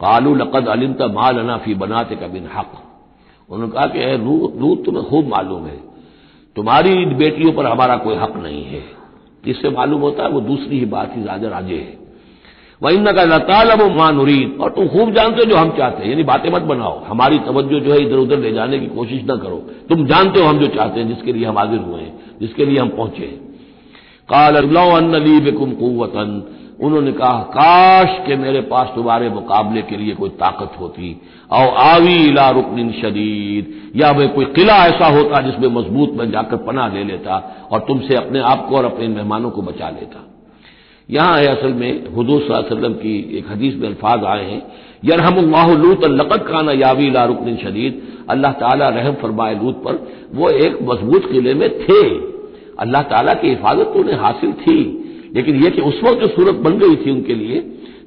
कालू 0.00 0.34
लकद 0.34 0.68
अलिमता 0.68 1.06
माल 1.06 1.38
अनाफी 1.38 1.74
बनाते 1.74 2.16
का 2.16 2.26
बिन 2.26 2.48
हक। 2.54 2.72
उन्होंने 3.50 3.72
कहा 3.72 3.86
कि 3.86 4.16
लूत 4.60 4.84
तुम्हें 4.84 5.04
खूब 5.04 5.28
मालूम 5.28 5.64
है। 5.66 5.78
तुम्हारी 6.56 7.04
बेटियों 7.14 7.52
पर 7.52 7.66
हमारा 7.66 7.96
कोई 7.96 8.14
हक 8.14 8.36
नहीं 8.36 8.64
है। 8.64 8.82
इससे 9.44 9.70
मालूम 9.70 10.00
होता 10.00 10.22
है 10.22 10.30
वो 10.30 10.40
दूसरी 10.40 10.78
ही 10.78 10.84
बात 10.86 11.16
ही 11.16 11.22
ज़्यादा 11.22 11.48
राजे 11.48 11.76
है। 11.76 11.98
वही 12.80 12.96
का 13.06 13.24
लतालब 13.24 13.80
मानुरीद 13.96 14.60
और 14.60 14.70
तुम 14.70 14.86
खूब 14.88 15.10
जानते 15.14 15.42
हो 15.42 15.44
जो 15.44 15.56
हम 15.56 15.70
चाहते 15.70 16.02
हैं। 16.02 16.10
यानी 16.10 16.22
बातें 16.22 16.50
मत 16.50 16.62
बनाओ। 16.62 16.98
हमारी 17.04 17.38
तवज्जो 17.38 17.80
जो 17.80 17.92
है 17.92 18.00
इधर 18.02 18.16
उधर 18.16 18.38
ले 18.38 18.52
जाने 18.52 18.78
की 18.78 18.86
कोशिश 18.86 19.22
न 19.24 19.36
करो। 19.36 19.56
तुम 19.88 20.06
जानते 20.06 20.40
हो 20.40 20.46
हम 20.46 20.58
जो 20.58 20.66
चाहते 20.66 21.00
हैं, 21.00 21.08
जिसके 21.08 21.32
लिए 21.32 21.46
हम 21.46 21.58
हाजिर 21.58 21.80
हुए 21.80 22.00
हैं, 22.00 22.38
जिसके 22.40 22.64
लिए 22.64 22.78
हम 22.78 22.88
पहुँचे 22.88 23.24
हैं। 23.24 23.38
काल 24.28 24.56
अल्लाली 24.56 25.40
बेकुम 25.40 25.72
कुवतन 25.72 26.30
उन्होंने 26.82 27.12
कहा, 27.12 27.38
काश 27.50 28.16
के 28.26 28.36
मेरे 28.36 28.60
पास 28.60 28.92
तुम्हारे 28.94 29.28
मुकाबले 29.28 29.82
के 29.82 29.96
लिए 29.96 30.14
कोई 30.14 30.28
ताकत 30.28 30.80
होती। 30.80 31.20
और 31.50 31.68
आवी 31.76 32.14
इला 32.14 32.50
रुकन 32.50 32.90
शदीद। 33.02 33.74
या 33.96 34.12
मैं 34.12 34.28
कोई 34.28 34.44
किला 34.44 34.76
ऐसा 34.86 35.06
होता 35.06 35.40
जिसमें 35.40 35.68
मज़बूत 35.68 36.12
मैं 36.14 36.30
जाकर 36.30 36.56
पना 36.56 36.86
ले 36.88 37.04
लेता 37.04 37.36
और 37.72 37.80
तुमसे 37.80 38.14
अपने 38.14 38.40
आप 38.40 38.66
को 38.68 38.76
और 38.76 38.84
अपने 38.84 39.08
मेहमानों 39.08 39.50
को 39.50 39.62
बचा 39.62 39.88
लेता। 39.90 40.26
यहाँ 41.10 41.38
है 41.38 41.46
असल 41.46 41.72
में 41.72 42.04
हदूस 42.18 42.50
वसल्लम 42.50 42.92
की 42.92 43.38
एक 43.38 43.50
हदीस 43.50 43.76
में 43.76 43.88
अल्फाज 43.88 44.24
आए 44.24 44.44
हैं 44.44 44.62
यरहम 45.04 45.38
लूत 45.74 46.04
लकत 46.04 46.44
खाना 46.48 46.72
यावी 46.72 47.10
ला 47.10 47.24
रुकन 47.24 47.56
शदीद। 47.56 48.02
अल्लाह 48.30 48.52
ताला 48.52 48.88
रहम 48.88 49.14
फरमाए 49.14 49.54
लूत 49.54 49.82
पर, 49.84 49.94
वो 50.34 50.48
एक 50.48 50.78
मज़बूत 50.82 51.30
किले 51.32 51.54
में 51.54 51.68
थे। 51.80 52.02
अल्लाह 52.78 53.02
ताला 53.02 53.34
की 53.34 53.48
हिफाजत 53.48 53.90
तो 53.94 54.00
उन्हें 54.00 54.16
हासिल 54.16 54.52
थी 54.52 54.78
लेकिन 55.34 55.62
यह 55.64 55.70
कि 55.70 55.82
उस 55.82 56.00
वक्त 56.04 56.20
जो 56.20 56.26
सूरत 56.28 56.54
बन 56.60 56.78
गई 56.78 56.96
थी 56.96 57.10
उनके 57.10 57.34
लिए, 57.34 57.60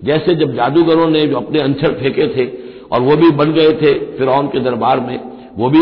जैसे 0.03 0.36
जब 0.36 0.56
जादूगरों 0.56 1.08
ने 1.10 1.25
जो 1.27 1.38
अपने 1.38 1.60
अंछर 1.62 1.94
फेंके 1.94 2.27
थे 2.27 2.46
और 2.92 3.01
वो 3.01 3.15
भी 3.15 3.30
बन 3.34 3.53
गए 3.53 3.72
थे 3.74 3.94
फिर 4.18 4.30
के 4.48 4.60
दरबार 4.62 5.00
में, 5.00 5.20
वो 5.58 5.70
भी 5.70 5.82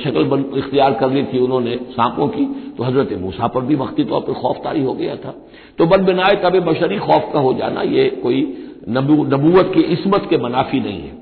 शक्ल 0.00 0.44
इख्तियार 0.58 0.92
कर 0.94 1.10
ली 1.10 1.22
थी 1.24 1.38
उन्होंने 1.38 1.76
सांपों 1.92 2.28
की 2.28 2.44
तो 2.76 2.84
हज़रत 2.84 3.12
मूसा 3.20 3.46
पर 3.46 3.60
भी 3.60 3.74
वक्ती 3.76 4.04
तौर 4.04 4.20
पर 4.20 4.32
खौफतारी 4.34 4.82
हो 4.84 4.92
गया 4.94 5.16
था। 5.16 5.34
तो 5.78 5.86
बन 5.86 6.04
बनाए 6.04 6.36
तब 6.44 6.58
बशरी 6.64 6.98
खौफ 6.98 7.30
का 7.32 7.40
हो 7.40 7.52
जाना, 7.54 7.82
ये 7.82 8.08
कोई 8.22 8.40
नबूवत 8.88 9.72
की 9.74 9.82
इसमत 9.92 10.26
के 10.30 10.36
मनाफी 10.38 10.80
नहीं 10.80 11.00
है। 11.00 11.18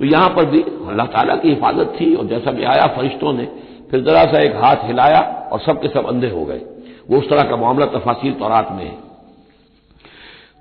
तो 0.00 0.04
यहाँ 0.04 0.28
पर 0.28 0.44
भी 0.46 0.62
अल्लाह 0.62 1.06
ताला 1.08 1.36
की 1.36 1.48
हिफाजत 1.48 1.96
थी 2.00 2.14
और 2.14 2.26
जैसा 2.26 2.50
भी 2.52 2.64
आया, 2.64 2.86
फरिश्तों 2.96 3.32
ने 3.32 3.48
फिर 3.90 4.00
जरा 4.02 4.24
सा 4.24 4.42
एक 4.42 4.56
हाथ 4.56 4.86
हिलाया 4.86 5.20
और 5.52 5.60
सबके 5.60 5.88
सब 5.88 6.06
अंधे 6.06 6.30
हो 6.30 6.44
गए। 6.44 6.60
वो 7.10 7.18
उस 7.18 7.28
तरह 7.30 7.42
का 7.42 7.56
मामला 7.56 7.86
तफासिल 7.88 8.32
तौरात 8.34 8.68
में 8.72 8.84
है। 8.84 9.05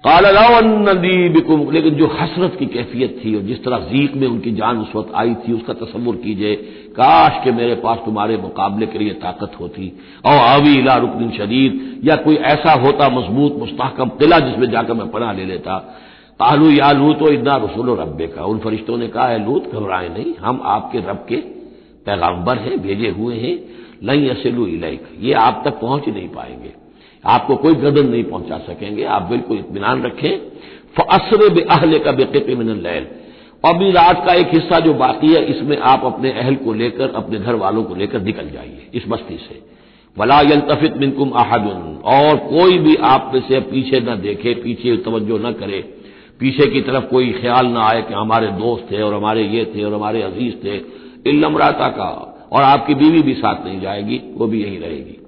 बिकुम 0.08 1.72
लेकिन 1.72 1.96
जो 1.96 2.08
हसरत 2.08 2.56
की 2.60 2.66
कैफियत 2.66 3.22
थी 3.26 3.36
और 3.36 3.42
जिस 3.42 3.64
तरह 3.64 3.78
जीक 3.78 4.16
में 4.16 4.28
उनकी 4.28 4.52
जान 4.52 4.78
उस 4.78 4.96
वक्त 4.96 5.12
आई 5.16 5.36
थी, 5.36 5.54
उसका 5.54 5.74
तस्वुर 5.74 6.16
कीजिए। 6.16 6.56
काश 6.90 7.42
के 7.44 7.52
मेरे 7.52 7.76
पास 7.76 7.98
तुम्हारे 7.98 8.38
मुकाबले 8.38 8.86
के 8.86 9.00
लिए 9.00 9.10
ताकत 9.10 9.52
होती। 9.60 10.00
और 10.26 10.32
आवी 10.32 10.76
इला 10.76 10.96
रुकन 10.96 11.32
शदीद। 11.38 12.02
या 12.04 12.16
कोई 12.16 12.36
ऐसा 12.36 12.72
होता 12.72 13.10
मज़बूत 13.10 13.56
मुस्तकम 13.58 14.10
किला 14.10 14.40
जिसमें 14.40 14.72
जाकर 14.72 14.94
मैं 14.94 15.12
पना 15.12 15.32
ले 15.32 15.46
लेता। 15.46 15.80
तालू 16.40 16.70
या 16.70 16.92
लूत 16.92 17.20
तो 17.20 17.32
इतना 17.32 17.56
रसूल 17.56 18.00
रब्बे 18.00 18.28
का। 18.28 18.46
उन 18.46 18.60
फरिश्तों 18.60 18.98
ने 18.98 19.08
कहा 19.08 19.28
है 19.28 19.46
लूत, 19.46 19.72
घबराए 19.74 20.10
नहीं। 20.10 20.34
हम 20.40 20.62
आपके 20.64 20.98
रब 20.98 21.26
के 21.30 21.36
पैगाम्बर 22.06 22.58
हैं, 22.58 22.82
भेजे 22.82 23.10
हुए 23.10 23.36
हैं। 23.36 23.60
लई 24.04 24.30
असलू 24.30 24.66
इलाक। 24.66 25.00
ये 25.22 25.34
आप 25.34 25.62
तक 25.66 25.80
पहुँच 25.80 26.06
ही 26.06 26.12
नहीं 26.12 26.30
पाएँगे। 26.30 26.85
आपको 27.26 27.56
कोई 27.56 27.74
गदन 27.74 28.08
नहीं 28.08 28.24
पहुँचा 28.24 28.58
सकेंगे। 28.58 29.04
आप 29.04 29.22
बिल्कुल 29.22 29.58
इतमान 29.58 30.04
रखें। 30.04 30.38
फसर 30.98 31.54
बे 31.54 31.62
अहल 31.62 32.00
का 32.00 32.12
बेकत 32.12 32.46
मिन 32.50 32.70
लैल। 32.70 33.08
और 33.66 33.78
भी 33.78 33.92
रात 33.92 34.26
का 34.26 34.34
एक 34.34 34.48
हिस्सा 34.48 34.80
जो 34.80 34.94
बाकी 34.94 35.34
है, 35.34 35.46
इसमें 35.46 35.78
आप 35.78 36.02
अपने 36.06 36.32
अहल 36.32 36.56
को 36.56 36.74
लेकर, 36.74 37.10
अपने 37.10 37.40
घर 37.40 37.56
वालों 37.56 37.84
को 37.84 37.96
लेकर 37.96 38.22
निकल 38.22 38.50
जाइए, 38.50 38.88
इस 38.94 39.04
बस्ती 39.08 39.38
से। 39.38 39.76
वला 40.18 40.42
यंतफित 40.42 40.98
मिनकुम 40.98 41.34
आहदुन 41.34 42.02
और 42.06 42.38
कोई 42.38 42.78
भी 42.78 42.96
आप 42.96 43.32
में 43.34 43.42
से 43.42 43.60
पीछे 43.60 44.00
न 44.00 44.22
देखे, 44.22 44.54
पीछे 44.54 44.98
तवज्जो 44.98 45.38
न 45.38 45.52
करे। 45.52 45.94
पीछे 46.40 46.68
की 46.68 46.82
तरफ़ 46.82 47.06
कोई 47.06 47.32
ख्याल 47.32 47.66
ना 47.66 47.80
आए 47.80 48.02
कि 48.02 48.14
हमारे 48.14 48.48
दोस्त 48.48 48.92
थे, 48.92 49.02
और 49.02 49.14
हमारे 49.14 49.44
ये 49.44 49.74
थे, 49.76 49.84
और 49.84 49.94
हमारे 49.94 50.22
अज़ीज़ 50.22 50.56
थे। 50.56 50.76
इलमराता 51.30 51.88
का। 51.88 52.32
और 52.52 52.64
आपकी 52.64 52.96
बीवी 52.96 53.22
भी 53.22 53.34
साथ 53.34 53.66
नहीं 53.66 53.82
जाएगी, 53.82 54.22
वो 54.34 54.48
भी 54.48 54.64
यहीं 54.64 54.80
रहेगी। 54.80 55.25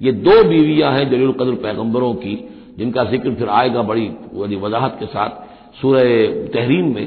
ये 0.00 0.12
दो 0.24 0.42
बीवियाँ 0.48 0.92
हैं 0.92 1.08
जलील 1.10 1.32
कदर 1.32 1.54
पैगंबरों 1.62 2.12
की, 2.14 2.34
जिनका 2.78 3.04
ज़िक्र 3.04 3.34
फिर 3.34 3.48
आएगा 3.50 3.82
बड़ी 3.84 4.56
वजाहत 4.56 4.96
के 5.00 5.06
साथ 5.06 5.30
सूर्य 5.80 6.50
तहरीम 6.54 6.94
में। 6.94 7.06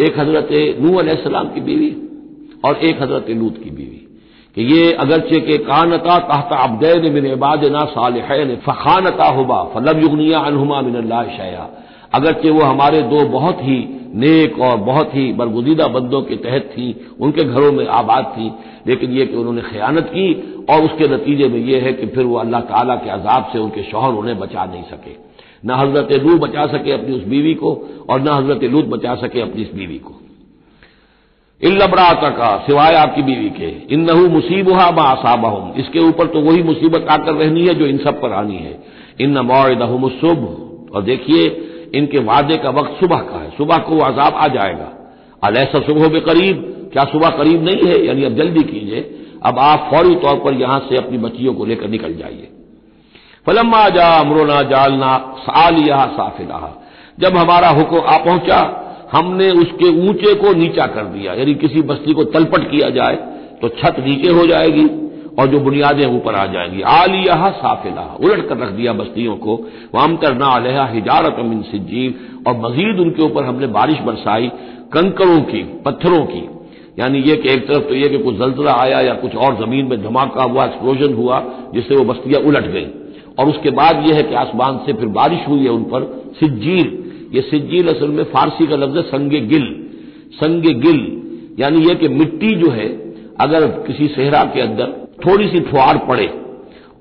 एक 0.00 0.18
हज़रत 0.18 0.48
नू 0.80 0.96
अलैहिस्सलाम 0.98 1.48
की 1.48 1.60
बीवी 1.60 1.90
और 2.64 2.76
एक 2.78 3.02
हज़रत 3.02 3.30
लूत 3.32 3.62
की 3.64 3.70
बीवी। 3.70 4.02
कि 4.56 4.62
ये 4.64 4.92
अगरचे 4.94 5.40
के 5.40 5.56
कानता 5.64 6.18
कहता 6.18 6.56
अबदैन 6.64 7.12
मिन 7.12 7.26
इबाद 7.26 7.64
ना 7.72 7.84
साल 7.86 8.20
फ़खानता 8.66 9.24
हुबा 9.30 9.62
फलब 9.74 10.02
युगनिया 10.02 10.38
अनहुमा 10.40 10.80
मिनल्ला 10.82 11.22
शया 11.26 11.68
अगरचे 12.14 12.50
वो 12.50 12.62
हमारे 12.62 13.02
दो 13.04 13.24
बहुत 13.28 13.58
ही 13.62 13.76
नेक 14.14 14.58
और 14.58 14.76
बहुत 14.76 15.14
ही 15.14 15.32
बरगुदीदा 15.32 15.86
बंदों 15.86 16.22
के 16.22 16.36
तहत 16.36 16.62
थी, 16.62 17.06
उनके 17.20 17.44
घरों 17.44 17.72
में 17.72 17.86
आबाद 17.86 18.24
थी, 18.24 18.50
लेकिन 18.86 19.10
यह 19.10 19.26
कि 19.26 19.36
उन्होंने 19.36 19.62
खयानत 19.62 20.04
की 20.04 20.32
और 20.70 20.82
उसके 20.82 21.08
नतीजे 21.08 21.48
में 21.48 21.60
यह 21.60 21.82
है 21.82 21.92
कि 21.92 22.06
फिर 22.06 22.24
वो 22.24 22.36
अल्लाह 22.36 22.60
ताला 22.60 22.94
के 22.94 23.10
अजाब 23.10 23.50
से 23.52 23.58
उनके 23.58 23.82
शोहर 23.82 24.12
उन्हें 24.12 24.38
बचा 24.38 24.64
नहीं 24.64 24.82
सके। 24.82 25.14
न 25.66 25.70
हज़रत 25.70 26.12
लूत 26.12 26.40
बचा 26.40 26.66
सके 26.66 26.92
अपनी 26.92 27.16
उस 27.16 27.24
बीवी 27.24 27.54
को 27.54 27.88
और 28.10 28.20
न 28.20 28.28
हज़रत 28.28 28.64
लूत 28.64 28.84
बचा 28.84 29.14
सके 29.14 29.40
अपनी 29.40 29.62
इस 29.62 29.74
बीवी 29.74 29.98
को। 29.98 30.20
इल्लबराता 31.62 32.28
का, 32.28 32.56
सिवाय 32.66 32.94
आपकी 32.94 33.22
बीवी 33.22 33.50
के। 33.50 33.94
इन 33.94 34.00
नहू 34.00 34.28
मुसीबहा 34.28 34.90
बा 34.90 35.02
आसाबहम 35.02 35.72
इसके 35.78 35.98
ऊपर 35.98 36.26
तो 36.26 36.40
वही 36.40 36.62
मुसीबत 36.62 37.06
आकर 37.10 37.34
रहनी 37.34 37.66
है 37.66 37.74
जो 37.74 37.86
इन 37.86 37.98
सब 37.98 38.20
पर 38.20 38.32
आनी 38.32 38.56
है। 38.56 38.78
इन 39.20 39.30
नमौदहम 39.30 40.08
सुबह। 40.08 40.94
और 40.94 41.02
देखिए 41.02 41.48
इनके 41.94 42.18
वादे 42.18 42.56
का 42.56 42.70
वक्त 42.70 43.00
सुबह 43.00 43.18
का 43.18 43.38
है। 43.38 43.50
सुबह 43.50 43.78
को 43.78 43.98
अजाब 43.98 44.34
आ 44.34 44.46
जाएगा। 44.48 44.92
अलैसा 45.42 45.80
सुबह 45.80 46.08
में 46.08 46.20
करीब, 46.20 46.90
क्या 46.92 47.04
सुबह 47.04 47.30
करीब 47.30 47.64
नहीं 47.64 47.86
है? 47.86 48.06
यानी 48.06 48.24
अब 48.24 48.36
जल्दी 48.36 48.62
कीजिए। 48.62 49.00
अब 49.42 49.58
आप 49.58 49.88
फौरी 49.90 50.14
तौर 50.14 50.36
पर 50.36 50.54
यहाँ 50.54 50.78
से 50.88 50.96
अपनी 50.96 51.18
बच्चियों 51.18 51.54
को 51.54 51.64
लेकर 51.64 51.88
निकल 51.88 52.14
जाइए। 52.14 52.48
फलम्मा 53.46 53.88
जा 53.88 54.08
अमरोना 54.18 54.62
जालना 54.62 55.16
सालिया 55.40 56.04
साफिला। 56.06 56.82
जब 57.18 57.36
हमारा 57.36 57.68
हुक्म 57.68 58.00
आ 58.00 58.16
पहुँचा, 58.18 58.82
हमने 59.12 59.50
उसके 59.50 59.88
ऊँचे 60.08 60.34
को 60.34 60.52
नीचा 60.52 60.86
कर 60.86 61.04
दिया। 61.04 61.34
यानी 61.34 61.54
किसी 61.54 61.82
बस्ती 61.82 62.12
को 62.12 62.24
तलपट 62.24 62.70
किया 62.70 62.90
जाए 62.90 63.16
तो 63.62 63.68
छत 63.68 63.96
नीचे 64.00 64.30
हो 64.30 64.46
जाएगी। 64.46 64.84
और 65.38 65.46
जो 65.46 65.60
बुनियादें 65.60 66.06
ऊपर 66.06 66.34
आ 66.34 66.46
जाएँगी। 66.46 66.82
आलिया 66.82 67.50
साफिला, 67.50 68.16
उलट 68.20 68.48
कर 68.48 68.56
रख 68.56 68.68
दिया 68.68 68.92
बस्तियों 68.92 69.36
को। 69.36 69.56
वाम 69.94 70.16
करना 70.16 70.46
अलहा 70.46 70.86
हिजारत 70.86 71.36
मिन 71.38 71.62
सिज्जील 71.62 72.14
और 72.46 72.56
मजीद 72.56 73.00
उनके 73.00 73.22
ऊपर 73.22 73.44
हमने 73.44 73.66
बारिश 73.66 73.98
बरसाई 73.98 74.50
कंकरों 74.92 75.40
की, 75.40 75.62
पत्थरों 75.84 76.24
की। 76.26 76.48
यानी 76.98 77.18
यह 77.18 77.36
कि 77.36 77.48
एक 77.48 77.68
तरफ़ 77.68 77.84
तो 77.84 77.94
यह 77.94 78.08
कि 78.08 78.18
कुछ 78.18 78.36
जल्जला 78.36 78.74
आया 78.74 79.00
या 79.00 79.14
कुछ 79.14 79.34
और 79.36 79.66
ज़मीन 79.66 79.86
में 79.86 80.02
धमाका 80.02 80.42
हुआ 80.42 80.64
एक्सप्लोजन 80.64 81.14
हुआ, 81.14 81.44
जिससे 81.74 81.96
वो 81.96 82.04
बस्तियाँ 82.04 82.42
उलट 82.42 82.66
गई। 82.66 82.86
और 83.38 83.48
उसके 83.48 83.70
बाद 83.70 84.06
यह 84.08 84.16
है 84.16 84.22
कि 84.22 84.34
आसमान 84.34 84.78
से 84.86 84.92
फिर 84.92 85.06
बारिश 85.06 85.48
हुई 85.48 85.64
है 85.64 85.70
उन 85.70 85.82
पर 85.82 86.32
सिज्जील 86.40 86.98
ये 87.34 87.40
सिज्जील 87.40 87.88
असल 87.88 88.08
में 88.08 88.24
फारसी 88.24 88.66
का 88.66 88.76
लफ्ज 88.76 88.96
है 88.96 89.02
संगे 89.02 89.40
गिल। 89.40 89.88
संगे 90.34 90.74
गिल, 90.74 91.22
यानी 91.58 91.78
यह 91.78 91.94
कि 91.94 92.08
मिट्टी 92.08 92.54
जो 92.54 92.70
है, 92.70 92.88
अगर 93.40 93.66
किसी 93.66 94.08
सेहरा 94.08 94.44
के 94.44 94.60
अंदर 94.60 95.05
थोड़ी 95.26 95.48
सी 95.48 95.60
फुहार 95.62 95.98
पड़े 96.08 96.26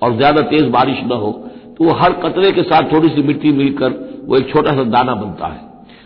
और 0.01 0.15
ज़्यादा 0.17 0.41
तेज 0.47 0.67
बारिश 0.71 1.03
न 1.03 1.19
हो 1.19 1.31
तो 1.77 1.85
वो 1.85 1.93
हर 1.95 2.13
कतरे 2.21 2.51
के 2.51 2.61
साथ 2.63 2.91
थोड़ी 2.91 3.09
सी 3.09 3.21
मिट्टी 3.23 3.51
मिलकर 3.53 3.93
वो 4.25 4.37
एक 4.37 4.49
छोटा 4.49 4.75
सा 4.75 4.83
दाना 4.91 5.15
बनता 5.15 5.47
है। 5.47 5.63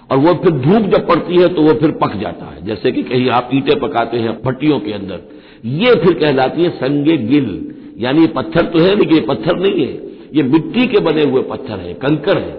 और 0.10 0.18
वो 0.18 0.34
फिर 0.36 0.52
धूप 0.54 0.90
जब 0.92 1.08
पड़ती 1.08 1.36
है 1.36 1.48
तो 1.50 1.62
वो 1.62 1.74
फिर 1.76 1.92
पक 1.98 2.16
जाता 2.18 2.46
है। 2.46 2.66
जैसे 2.66 2.92
कि 2.92 3.04
कहीं 3.04 3.30
आप 3.32 3.50
ईटे 3.54 3.76
पकाते 3.80 4.18
हैं 4.20 4.32
भट्टियों 4.44 4.80
के 4.80 4.94
अंदर, 4.94 5.20
ये 5.66 5.94
फिर 5.96 6.14
कहलाती 6.16 6.64
है 6.64 6.70
संगे 6.78 7.18
गिल। 7.26 7.50
यानी 7.98 8.26
पत्थर 8.30 8.66
तो 8.66 8.80
है, 8.80 8.96
लेकिन 8.96 9.16
ये 9.16 9.22
पत्थर 9.28 9.60
नहीं 9.60 9.86
है। 9.86 9.94
ये 10.34 10.44
मिट्टी 10.46 10.88
के 10.88 11.00
बने 11.02 11.24
हुए 11.24 11.42
पत्थर 11.50 11.80
है 11.80 11.94
कंकर 12.02 12.38
है। 12.38 12.58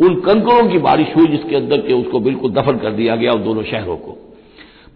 उन 0.00 0.14
कंकरों 0.20 0.68
की 0.68 0.78
बारिश 0.80 1.16
हुई 1.16 1.26
जिसके 1.28 1.56
अंदर 1.56 1.80
के 1.80 1.94
उसको 1.94 2.20
बिल्कुल 2.20 2.52
दफन 2.52 2.78
कर 2.78 2.90
दिया 2.92 3.16
गया 3.16 3.32
उन 3.32 3.42
दोनों 3.44 3.62
शहरों 3.64 3.96
को। 3.96 4.16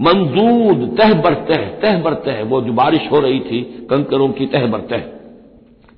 मंजूद, 0.00 0.96
तह 0.98 1.14
बरतह 1.14 1.56
तह 1.56 1.98
बरतह 1.98 2.42
वो 2.42 2.60
जो 2.60 2.72
बारिश 2.72 3.10
हो 3.12 3.20
रही 3.20 3.40
थी, 3.40 3.86
कंकरों 3.90 4.28
की 4.28 4.46
तह 4.46 4.66
बर 4.66 4.68
बरतह 4.68 5.02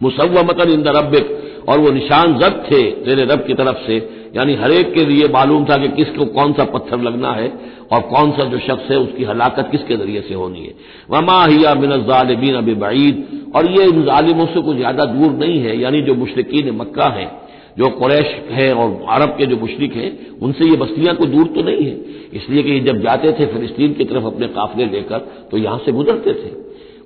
मुसवमतन 0.01 0.71
इन 0.71 0.85
रबिक 0.89 1.43
और 1.69 1.79
वो 1.79 1.91
निशान 1.91 2.39
जब 2.39 2.65
थे, 2.65 2.83
तेरे 2.91 3.25
रब 3.25 3.47
की 3.47 3.55
तरफ़ 3.55 3.77
से, 3.87 3.97
यानी 4.37 4.55
हरेक 4.55 4.95
के 4.95 5.05
लिए 5.05 5.29
मालूम 5.29 5.65
था 5.65 5.77
कि 5.77 5.89
किसको 5.89 6.25
कौन 6.25 6.53
सा 6.53 6.65
पत्थर 6.65 7.01
लगना 7.01 7.33
है, 7.33 7.53
और 7.93 8.01
कौन 8.01 8.31
सा 8.31 8.45
जो 8.45 8.59
शख्स 8.59 8.91
है, 8.91 8.97
उसकी 8.97 9.25
हलाकत 9.25 9.69
किसके 9.73 9.97
ज़रिए 9.97 10.21
से 10.21 10.35
होनी 10.35 10.61
है। 10.61 10.75
वमा 11.11 11.47
हिया 11.47 11.75
मिनजालबीन 11.75 12.55
अब 12.55 12.65
बईद, 12.65 13.27
और 13.57 13.71
ये 13.71 13.85
इन 13.85 14.03
जालिमों 14.03 14.47
से 14.47 14.61
कुछ 14.61 14.77
ज़्यादा 14.77 15.05
दूर 15.05 15.33
नहीं 15.33 15.59
है, 15.59 15.81
यानी 15.81 16.01
जो 16.01 16.15
मुशरकिन 16.15 16.77
मक्का 16.77 17.05
हैं, 17.05 17.31
जो 17.79 17.89
कुरैश 17.89 18.37
हैं, 18.51 18.73
और 18.73 19.07
अरब 19.11 19.29
के 19.29 19.47
जो 19.47 19.57
मुशरक 19.57 19.93
हैं, 19.93 20.39
उनसे 20.39 20.71
ये 20.71 20.77
बस्तियाँ 20.77 21.15
कोई 21.17 21.27
दूर 21.27 21.47
तो 21.47 21.63
नहीं 21.63 21.87
है। 21.87 22.06
इसलिए 22.37 22.63
कि 22.63 22.79
जब 22.83 23.01
जाते 23.03 23.33
थे 23.33 23.47
फिलिस्तीन 23.47 23.93
की 23.95 24.05
तरफ़ 24.05 24.25
अपने 24.27 24.47
काफिले 24.55 24.87
लेकर 24.89 25.19
तो 25.51 25.59
यहाँ 25.59 25.79
से 25.85 25.93
गुजरते 25.93 26.33
थे। 26.35 26.51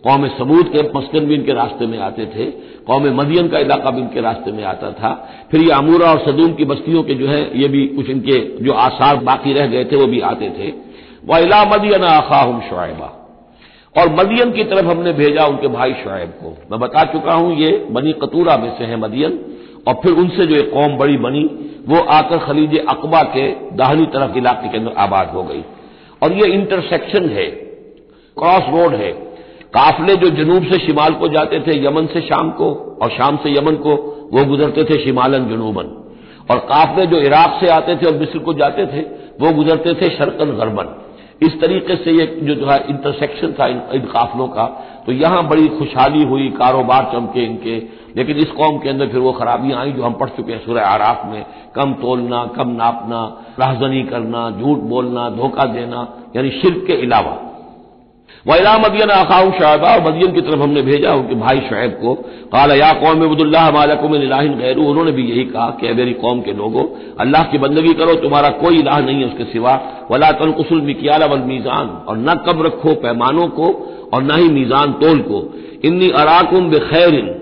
कौम 0.04 0.26
सबूत 0.28 0.68
के 0.72 0.82
मस्कन 0.90 1.26
भी 1.26 1.34
इनके 1.34 1.52
रास्ते 1.52 1.86
में 1.86 1.98
आते 2.00 2.26
थे। 2.26 2.44
कौम 2.86 3.06
मदियन 3.16 3.48
का 3.48 3.58
इलाका 3.58 3.90
भी 3.90 4.00
इनके 4.00 4.20
रास्ते 4.20 4.52
में 4.52 4.62
आता 4.64 4.90
था। 4.92 5.12
फिर 5.50 5.60
ये 5.60 5.70
अमूरा 5.72 6.10
और 6.10 6.18
सदूम 6.20 6.52
की 6.52 6.64
बस्तियों 6.64 7.02
के 7.02 7.14
जो 7.14 7.26
है, 7.26 7.40
ये 7.60 7.68
भी 7.68 7.86
कुछ 7.86 8.10
इनके 8.10 8.38
जो 8.64 8.72
आसार 8.80 9.16
बाकी 9.24 9.52
रह 9.52 9.66
गए 9.66 9.84
थे, 9.84 9.96
वो 9.96 10.06
भी 10.06 10.20
आते 10.22 10.50
थे। 10.50 10.72
वह 11.24 11.38
इला 11.38 11.64
मदियन 11.66 12.04
आखाहम 12.04 12.60
शुआबा 12.68 13.16
और 13.94 14.08
मदियन 14.14 14.50
की 14.52 14.64
तरफ़ 14.64 14.86
हमने 14.86 15.12
भेजा 15.12 15.46
उनके 15.46 15.68
भाई 15.68 15.92
शुएब 15.94 16.30
को। 16.42 16.56
मैं 16.70 16.80
बता 16.80 17.04
चुका 17.04 17.34
हूँ, 17.34 17.54
ये 17.56 17.70
बनी 17.90 18.12
कतूरा 18.22 18.56
में 18.56 18.70
से 18.78 18.84
है 18.84 18.96
मदियन 18.96 19.38
और 19.88 19.94
फिर 19.94 20.12
उनसे 20.12 20.46
जो 20.46 20.56
एक 20.56 20.70
कौम 20.72 20.96
बड़ी 20.96 21.16
बनी 21.16 21.44
वो 21.88 22.00
आकर 22.10 22.38
खलीज 22.38 22.78
अकबा 22.78 23.22
के 23.36 23.46
दाहनी 23.76 24.06
तरफ़ 24.06 24.36
इलाके 24.36 24.68
के 24.68 24.78
अंदर 24.78 24.92
आबाद 24.98 25.28
हो 25.28 25.42
गई। 25.42 25.62
और 26.22 26.32
ये 26.32 26.46
इंटरसेक्शन 26.48 27.28
है 27.28 27.46
क्रॉस 28.36 28.68
रोड 28.68 28.94
है। 28.94 29.12
काफले 29.74 30.16
जो 30.16 30.28
जनूब 30.30 30.64
से 30.64 30.78
शिमाल 30.78 31.14
को 31.14 31.28
जाते 31.28 31.60
थे 31.60 31.78
यमन 31.86 32.06
से 32.06 32.20
शाम 32.20 32.50
को 32.50 32.98
और 33.02 33.10
शाम 33.10 33.36
से 33.36 33.50
यमन 33.50 33.76
को 33.76 33.94
वो 34.32 34.44
गुजरते 34.44 34.84
थे 34.84 35.04
शिमालन 35.04 35.48
जनूबन। 35.48 35.96
और 36.50 36.58
काफले 36.58 37.06
जो 37.06 37.20
इराक 37.20 37.58
से 37.60 37.68
आते 37.68 37.96
थे 37.96 38.06
और 38.06 38.14
मिस्र 38.14 38.38
को 38.38 38.54
जाते 38.54 38.86
थे 38.86 39.00
वो 39.40 39.52
गुजरते 39.52 39.94
थे 39.94 40.08
शरकन 40.10 40.50
गरबन। 40.50 40.94
इस 41.42 41.60
तरीके 41.60 41.96
से 41.96 42.12
ये 42.12 42.26
जो 42.42 42.54
जो 42.54 42.66
है 42.66 42.78
इंटरसेक्शन 42.88 43.52
था 43.52 43.66
इन, 43.66 43.80
इन 43.94 44.00
काफलों 44.00 44.48
का। 44.48 44.64
तो 45.06 45.12
यहाँ 45.12 45.48
बड़ी 45.48 45.68
खुशहाली 45.68 46.22
हुई 46.22 46.48
कारोबार 46.48 47.10
चमके 47.12 47.44
इनके 47.44 47.76
लेकिन 48.16 48.36
इस 48.36 48.50
कौम 48.50 48.78
के 48.78 48.88
अंदर 48.88 49.06
फिर 49.06 49.20
वो 49.20 49.32
खराबियाँ 49.32 49.80
आई 49.80 49.92
जो 49.92 50.02
हम 50.02 50.12
पढ़ 50.12 50.28
चुके 50.28 50.52
हैं 50.52 50.64
सूर्य 50.66 50.80
आराफ 50.80 51.22
में। 51.26 51.44
कम 51.74 51.92
तोलना, 51.92 52.44
कम 52.56 52.68
नापना, 52.68 53.44
राहजनी 53.60 54.02
करना, 54.02 54.50
झूठ 54.50 54.78
बोलना, 54.78 55.30
धोखा 55.30 55.64
देना, 55.64 56.08
यानी 56.36 56.50
शिरक 56.50 56.84
के 56.86 56.92
अलावा। 56.92 57.46
वैला 58.46 58.78
मदियन 58.78 59.10
आखाऊ 59.10 59.50
शाहबा 59.50 59.88
और 59.88 60.00
मदियन 60.00 60.32
की 60.32 60.40
तरफ़ 60.40 60.60
हमने 60.60 60.82
भेजा 60.82 61.12
उनके 61.12 61.34
भाई 61.34 61.60
शुएब 61.60 61.90
को। 61.90 62.14
काला, 62.52 62.74
या 62.74 62.92
कौम 62.92 63.22
अबुदुल्लाह 63.22 63.70
मालकुम 63.70 64.12
गैरू। 64.12 64.82
उन्होंने 64.82 65.12
भी 65.12 65.30
यही 65.30 65.44
कहा 65.44 65.70
कि 65.80 65.92
मेरी 65.92 66.12
कौम 66.12 66.40
के 66.40 66.52
लोगों, 66.52 66.84
अल्लाह 67.20 67.44
की 67.44 67.58
बंदगी 67.58 67.94
करो, 67.94 68.14
तुम्हारा 68.14 68.48
कोई 68.48 68.78
इलाह 68.78 69.00
नहीं 69.00 69.20
है 69.20 69.26
उसके 69.26 69.44
सिवा। 69.44 69.80
वला 70.10 70.32
तनकुसुल 70.32 70.80
मिकियाला 70.80 71.26
वल 71.26 71.38
मीजान। 71.38 72.04
और 72.08 72.16
न 72.16 72.34
कम 72.34 72.62
रखो 72.62 72.94
पैमानों 72.94 73.48
को, 73.48 73.96
और 74.14 74.22
न 74.22 74.30
ही 74.30 74.48
मीजान 74.48 74.92
तोल 74.92 75.18
को। 75.18 75.54
इन्नी 75.84 76.10
अराकुम 76.10 76.70
बेखैर 76.70 77.39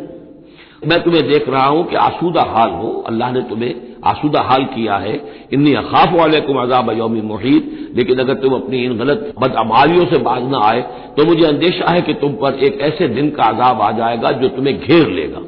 मैं 0.83 1.03
तुम्हें 1.03 1.27
देख 1.29 1.49
रहा 1.49 1.67
हूँ 1.67 1.85
कि 1.85 1.97
आसूदा 1.97 2.43
हाल 2.49 2.71
हो। 2.71 2.91
अल्लाह 3.09 3.33
ने 3.33 3.41
तुम्हें 3.43 3.75
आसूदा 4.05 4.41
हाल 4.41 4.65
किया 4.65 4.97
है। 4.97 5.15
इन्नी 5.53 5.73
अखाफ 5.75 6.13
वाले 6.13 6.41
को 6.41 6.55
अजाब 6.59 6.91
योमी 6.99 7.21
मुहित। 7.21 7.75
लेकिन 7.97 8.19
अगर 8.19 8.35
तुम 8.35 8.55
अपनी 8.55 8.85
इन 8.85 8.97
गलत 8.99 9.33
बदअमालियों 9.41 10.05
से 10.07 10.19
बाज 10.19 10.43
ना 10.51 10.59
आए 10.61 10.81
तो 11.17 11.25
मुझे 11.25 11.45
अंदेशा 11.47 11.91
है 11.91 12.03
कि 12.03 12.15
तुम 12.15 12.33
पर 12.33 12.59
एक 12.65 12.81
ऐसे 12.81 13.09
दिन 13.09 13.31
का 13.31 13.45
अजाब 13.45 13.81
आ 13.81 13.91
जाएगा 13.93 14.31
जो 14.33 14.49
तुम्हें 14.49 14.79
घेर 14.79 15.09
लेगा। 15.11 15.41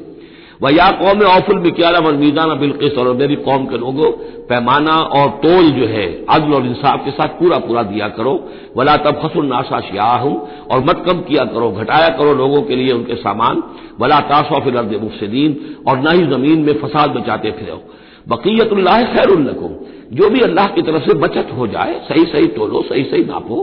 वह 0.61 0.71
या 0.71 0.91
कौम 0.93 1.23
औफुल 1.27 1.59
बिक्याला 1.59 1.99
व 1.99 2.13
मीजाना 2.15 2.55
बिल्किस 2.55 2.99
और 2.99 3.13
मेरी 3.17 3.37
कौम 3.39 3.65
के 3.67 3.79
लोगों, 3.79 4.11
पैमाना 4.49 4.97
और 5.13 5.29
तोल 5.43 5.71
जो 5.71 5.87
है, 5.87 6.07
अदल 6.31 6.55
और 6.55 6.67
इंसाफ 6.67 7.05
के 7.05 7.11
साथ 7.11 7.29
पूरा 7.39 7.59
पूरा 7.61 7.83
दिया 7.85 8.09
करो। 8.11 8.35
वला 8.77 8.97
तब 8.97 9.21
खसुल 9.23 9.47
नाशा 9.47 9.81
शाह 9.83 10.17
हूँ 10.19 10.35
और 10.67 10.85
मत 10.85 11.03
कम 11.07 11.21
किया 11.21 11.45
करो, 11.45 11.71
घटाया 11.73 12.09
करो 12.09 12.35
लोगों 12.35 12.63
के 12.63 12.77
लिए 12.77 12.93
उनके 12.93 13.15
सामान। 13.17 13.63
वला 14.01 14.21
फिर 14.21 14.77
अर्द 14.77 14.93
मुफसदीन, 15.03 15.57
और 15.89 15.99
न 15.99 16.07
ही 16.11 16.27
ज़मीन 16.27 16.59
में 16.61 16.75
फसाद 16.81 17.11
बचाते 17.11 17.51
फिरो। 17.51 17.83
बकीयतुल्लाह 18.29 19.03
खैरुल्लकुम 19.15 19.75
जो 20.13 20.29
भी 20.31 20.41
अल्लाह 20.41 20.67
की 20.67 20.83
तरफ़ 20.83 21.05
से 21.05 21.15
बचत 21.19 21.49
हो 21.59 21.67
जाए 21.67 22.01
सही 22.09 22.25
सही 22.27 22.47
तोलो 22.55 22.83
सही 22.83 23.05
सही 23.05 23.25
नापो, 23.25 23.59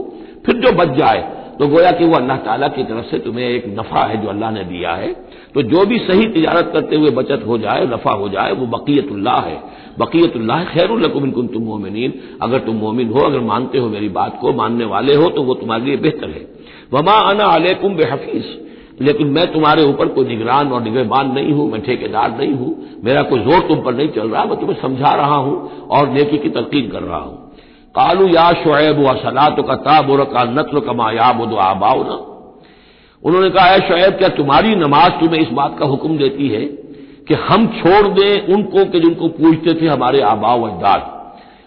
फिर 0.46 0.56
जो 0.56 0.72
बच 0.72 0.96
जाए 0.98 1.20
तो 1.60 1.66
गोया 1.68 1.90
कि 1.90 2.04
वो 2.04 2.14
अल्लाह 2.16 2.36
ताला 2.36 2.68
की 2.68 2.82
तरफ़ 2.84 3.04
से 3.04 3.18
तुम्हें 3.18 3.48
एक 3.48 3.64
नफा 3.78 4.04
है 4.04 4.22
जो 4.22 4.28
अल्लाह 4.28 4.50
ने 4.50 4.64
दिया 4.64 4.92
है। 4.92 5.12
तो 5.54 5.62
जो 5.62 5.86
भी 5.86 5.98
सही 5.98 6.26
तिजारत 6.26 6.70
करते 6.72 6.96
हुए 6.96 7.10
बचत 7.10 7.44
हो 7.46 7.58
जाए, 7.58 7.86
नफा 7.86 8.12
हो 8.12 8.28
जाए, 8.28 8.52
वो 8.52 8.66
बकीयतुल्लाह 8.66 9.40
है। 9.40 9.62
बकीयतुल्लाह 9.98 10.64
खैरुल्लकुम 10.64 11.24
इनकुन 11.24 11.46
तुम 11.46 11.62
मोमिन 11.62 12.12
अगर 12.42 12.58
तुम 12.58 12.76
मोमिन 12.76 13.08
हो, 13.08 13.20
अगर 13.20 13.40
मानते 13.40 13.78
हो 13.78 13.88
मेरी 13.88 14.08
बात 14.08 14.38
को, 14.40 14.52
मानने 14.52 14.84
वाले 14.84 15.14
हो 15.14 15.28
तो 15.30 15.42
वो 15.42 15.54
तुम्हारे 15.54 15.84
लिए 15.84 15.96
बेहतर 15.96 16.28
है। 16.28 16.46
वमा 16.92 17.12
अना 17.12 17.44
अलैकुम 17.44 17.94
बेहफीज़। 17.94 18.68
लेकिन 19.02 19.26
मैं 19.26 19.52
तुम्हारे 19.52 19.82
ऊपर 19.82 20.08
कोई 20.08 20.24
निगरान 20.24 20.68
और 20.68 20.82
निगहबान 20.82 21.32
नहीं 21.32 21.52
हूँ, 21.52 21.72
मैं 21.72 21.82
ठेकेदार 21.82 22.38
नहीं 22.38 22.52
हूँ। 22.52 23.00
मेरा 23.04 23.22
कोई 23.22 23.40
ज़ोर 23.40 23.60
तुम 23.60 23.82
पर 23.82 23.94
नहीं 23.94 24.08
चल 24.08 24.28
रहा, 24.28 24.44
मैं 24.44 24.60
तुम्हें 24.60 24.80
समझा 24.82 25.14
रहा 25.14 25.36
हूँ 25.36 25.86
और 25.88 26.08
नेकी 26.08 26.38
की 26.38 26.48
तरकीब 26.48 26.90
कर 26.92 27.02
रहा 27.02 27.18
हूँ। 27.18 27.47
कालू 27.98 28.26
या 28.30 28.48
शुएब 28.56 28.98
व 29.00 29.14
सलात 29.18 29.56
का 29.68 29.74
ताबुर 29.82 30.24
का 30.32 30.44
नत्ल 30.50 30.80
कमा 30.82 31.10
याबुद 31.12 31.54
आबाओ 31.62 32.02
ना 32.04 32.18
उन्होंने 33.22 33.48
कहा 33.50 33.66
है 33.66 33.78
शुएब 33.82 34.18
क्या 34.18 34.28
तुम्हारी 34.34 34.74
नमाज़ 34.78 35.20
तुम्हें 35.20 35.40
इस 35.40 35.48
बात 35.54 35.76
का 35.78 35.86
हुक्म 35.86 36.18
देती 36.18 36.48
है 36.48 36.64
कि 37.28 37.34
हम 37.42 37.66
छोड़ 37.74 38.06
दें 38.10 38.54
उनको 38.54 38.84
कि 38.90 39.00
जिनको 39.00 39.28
पूछते 39.34 39.74
थे 39.80 39.88
हमारे 39.88 40.20
आबाओ 40.26 40.62
अजदाद 40.62 41.14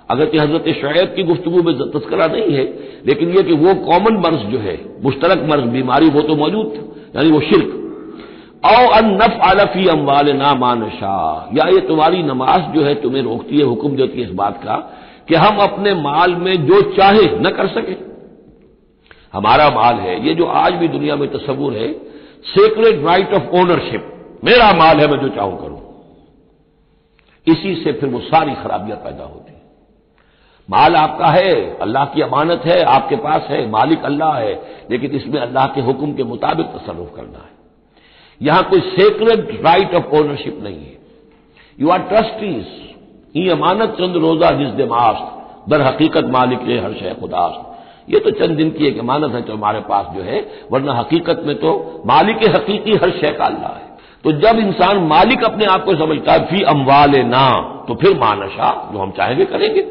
अगर 0.09 0.25
कि 0.25 0.37
हज़रत 0.37 0.69
शुएब 0.75 1.13
की 1.15 1.23
गुफ्तु 1.23 1.63
में 1.63 1.73
तस्करा 1.91 2.27
नहीं 2.27 2.53
है 2.53 2.63
लेकिन 3.05 3.29
यह 3.29 3.43
कि 3.43 3.59
वो 3.59 3.75
कॉमन 3.83 4.17
मर्ज 4.23 4.47
जो 4.47 4.59
है 4.61 4.79
मुश्तरक 5.03 5.45
मर्ज 5.51 5.69
बीमारी 5.73 6.09
वो 6.09 6.21
तो 6.21 6.35
मौजूद 6.37 6.73
था 6.75 6.87
यानी 7.15 7.31
वो 7.31 7.39
शिरक 7.41 7.77
औ 8.65 8.87
अन 8.95 9.07
नफ 9.13 9.37
आलफी 9.43 9.87
अम्बाल 9.89 10.31
ना 10.37 10.53
मानशा 10.55 11.13
या 11.53 11.67
ये 11.67 11.79
तुम्हारी 11.85 12.23
नमाज़ 12.23 12.73
जो 12.73 12.83
है 12.83 12.93
तुम्हें 13.01 13.21
रोकती 13.23 13.57
है 13.57 13.63
हुक्म 13.65 13.95
देती 13.95 14.21
है 14.21 14.27
इस 14.27 14.33
बात 14.35 14.59
का 14.63 14.75
कि 15.27 15.35
हम 15.35 15.57
अपने 15.59 15.93
माल 15.93 16.35
में 16.35 16.55
जो 16.67 16.81
चाहे 16.91 17.25
न 17.37 17.49
कर 17.49 17.67
सके। 17.69 17.95
हमारा 19.33 19.69
माल 19.69 19.95
है, 19.95 20.25
ये 20.27 20.33
जो 20.33 20.45
आज 20.45 20.73
भी 20.73 20.87
दुनिया 20.87 21.15
में 21.15 21.27
तस्वुर 21.31 21.73
है 21.73 21.91
सेक्रेट 22.47 23.05
राइट 23.05 23.33
ऑफ़ 23.33 23.55
ओनरशिप 23.55 24.07
मेरा 24.43 24.71
माल 24.73 24.99
है, 24.99 25.07
मैं 25.07 25.19
जो 25.19 25.29
चाहूँ 25.29 25.57
करूँ। 25.61 25.79
इसी 27.47 27.75
से 27.75 27.91
फिर 27.91 28.09
वो 28.09 28.19
सारी 28.21 28.53
खराबियाँ 28.53 28.97
पैदा 28.97 29.23
होती 29.23 29.51
माल 30.69 30.95
आपका 30.95 31.27
है, 31.27 31.53
अल्लाह 31.77 32.05
की 32.05 32.21
अमानत 32.21 32.61
है, 32.65 32.81
आपके 32.83 33.15
पास 33.15 33.47
है, 33.49 33.69
मालिक 33.69 34.03
अल्लाह 34.03 34.33
है, 34.33 34.53
लेकिन 34.91 35.11
इसमें 35.11 35.39
अल्लाह 35.39 35.65
के 35.67 35.81
हुक्म 35.81 36.13
के 36.13 36.23
मुताबिक 36.23 36.65
तसरुफ 36.67 37.11
करना 37.15 37.39
है। 37.39 37.49
यहाँ 38.41 38.63
कोई 38.63 38.79
सेक्रेट 38.79 39.59
राइट 39.65 39.95
ऑफ़ 39.95 40.15
ओनरशिप 40.15 40.59
नहीं 40.63 40.77
है। 40.77 40.97
यू 41.79 41.89
आर 41.89 41.99
ट्रस्टीज 42.03 42.65
ये 43.35 43.49
अमानत 43.49 43.95
चंद 43.99 44.15
रोजा 44.17 44.49
जिस 44.51 44.69
दिमाग 44.77 45.15
दर 45.69 45.81
हकीकत 45.81 46.25
मालिक 46.25 46.61
है, 46.61 46.83
हर 46.83 46.93
शय 46.93 47.15
खुदास्त 47.19 47.67
ये 48.09 48.19
तो 48.19 48.31
चंद 48.31 48.57
दिन 48.57 48.69
की 48.71 48.85
एक 48.85 48.99
अमानत 48.99 49.33
है 49.35 49.41
जो 49.41 49.53
हमारे 49.53 49.79
पास 49.79 50.05
जो 50.15 50.21
है, 50.21 50.39
वरना 50.71 50.93
हकीकत 50.93 51.43
में 51.45 51.55
तो 51.55 52.03
मालिक 52.05 52.43
हकीकी 52.55 52.91
हर 52.93 53.09
शय 53.11 53.31
का 53.31 53.45
अल्लाह 53.45 53.71
है। 53.71 53.89
तो 54.23 54.31
जब 54.31 54.59
इंसान 54.59 54.97
मालिक 55.05 55.43
अपने 55.43 55.65
आप 55.65 55.85
को 55.85 55.95
समझता 55.95 56.33
है, 56.33 56.45
फ़ी 56.45 56.61
अम्वाल 56.63 57.15
ना 57.25 57.49
तो 57.87 57.95
फिर 57.95 58.17
मानशा 58.19 58.89
जो 58.93 58.99
हम 58.99 59.11
चाहेंगे 59.11 59.45
करेंगे। 59.45 59.81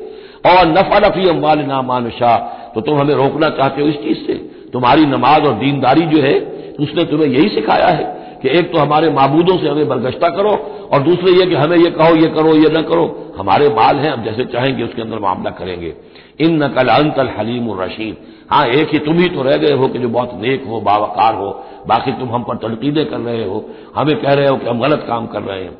और 0.47 0.67
नफा 0.69 0.99
नफी 0.99 1.29
अम्बाल 1.29 1.59
नामान 1.59 2.11
शाह 2.11 2.37
तो 2.75 2.81
तुम 2.81 2.99
हमें 2.99 3.15
रोकना 3.15 3.49
चाहते 3.49 3.83
हो 3.83 3.89
इस 3.89 3.97
चीज़ 3.97 4.27
से। 4.27 4.35
तुम्हारी 4.73 5.07
नमाज़ 5.07 5.47
और 5.47 5.55
दीनदारी 5.55 6.07
जो 6.07 6.23
है, 6.23 6.39
उसने 6.81 7.05
तुम्हें 7.05 7.29
यही 7.29 7.49
सिखाया 7.49 7.89
है। 7.89 8.20
कि 8.43 8.59
एक 8.59 8.73
तो 8.73 8.79
हमारे 8.79 9.11
माबूदों 9.11 9.59
से 9.59 9.69
हमें 9.69 9.89
बरगश्ता 9.89 10.29
करो 10.29 10.51
और 10.93 11.03
दूसरे 11.03 11.33
ये 11.33 11.47
कि 11.47 11.55
हमें 11.55 11.77
ये 11.79 11.91
कहो, 11.91 12.17
ये 12.17 12.27
करो, 12.27 12.55
ये 12.55 12.69
न 12.69 12.83
करो। 12.83 13.35
हमारे 13.39 13.69
माल 13.69 13.97
हैं, 13.97 14.13
हम 14.13 14.25
जैसे 14.25 14.45
चाहेंगे 14.45 14.83
उसके 14.83 15.03
अंदर 15.03 15.19
मामला 15.19 15.51
करेंगे। 15.51 15.95
इन 16.41 16.65
नकल 16.65 16.89
अंतल 16.89 17.29
हलीम 17.39 17.81
रशीद। 17.81 18.17
हाँ 18.51 18.67
एक 18.67 18.89
ही 18.89 18.99
तुम 18.99 19.19
ही 19.19 19.29
तो 19.29 19.43
रह 19.43 19.57
गए 19.57 19.75
हो 19.75 19.89
कि 19.89 19.99
जो 19.99 20.09
बहुत 20.09 20.31
नेक 20.35 20.65
हो, 20.65 20.81
बावकार 20.81 21.35
हो। 21.35 21.65
बाकी 21.87 22.13
तुम 22.13 22.31
हम 22.31 22.43
पर 22.43 22.57
तनकीदें 22.57 23.07
कर 23.07 23.19
रहे 23.19 23.45
हो। 23.45 23.71
हमें 23.97 24.17
कह 24.21 24.33
रहे 24.33 24.49
हो 24.49 24.57
कि 24.57 24.67
हम 24.67 24.81
गलत 24.81 25.05
काम 25.09 25.27
कर 25.27 25.43
रहे 25.43 25.63
हैं। 25.63 25.73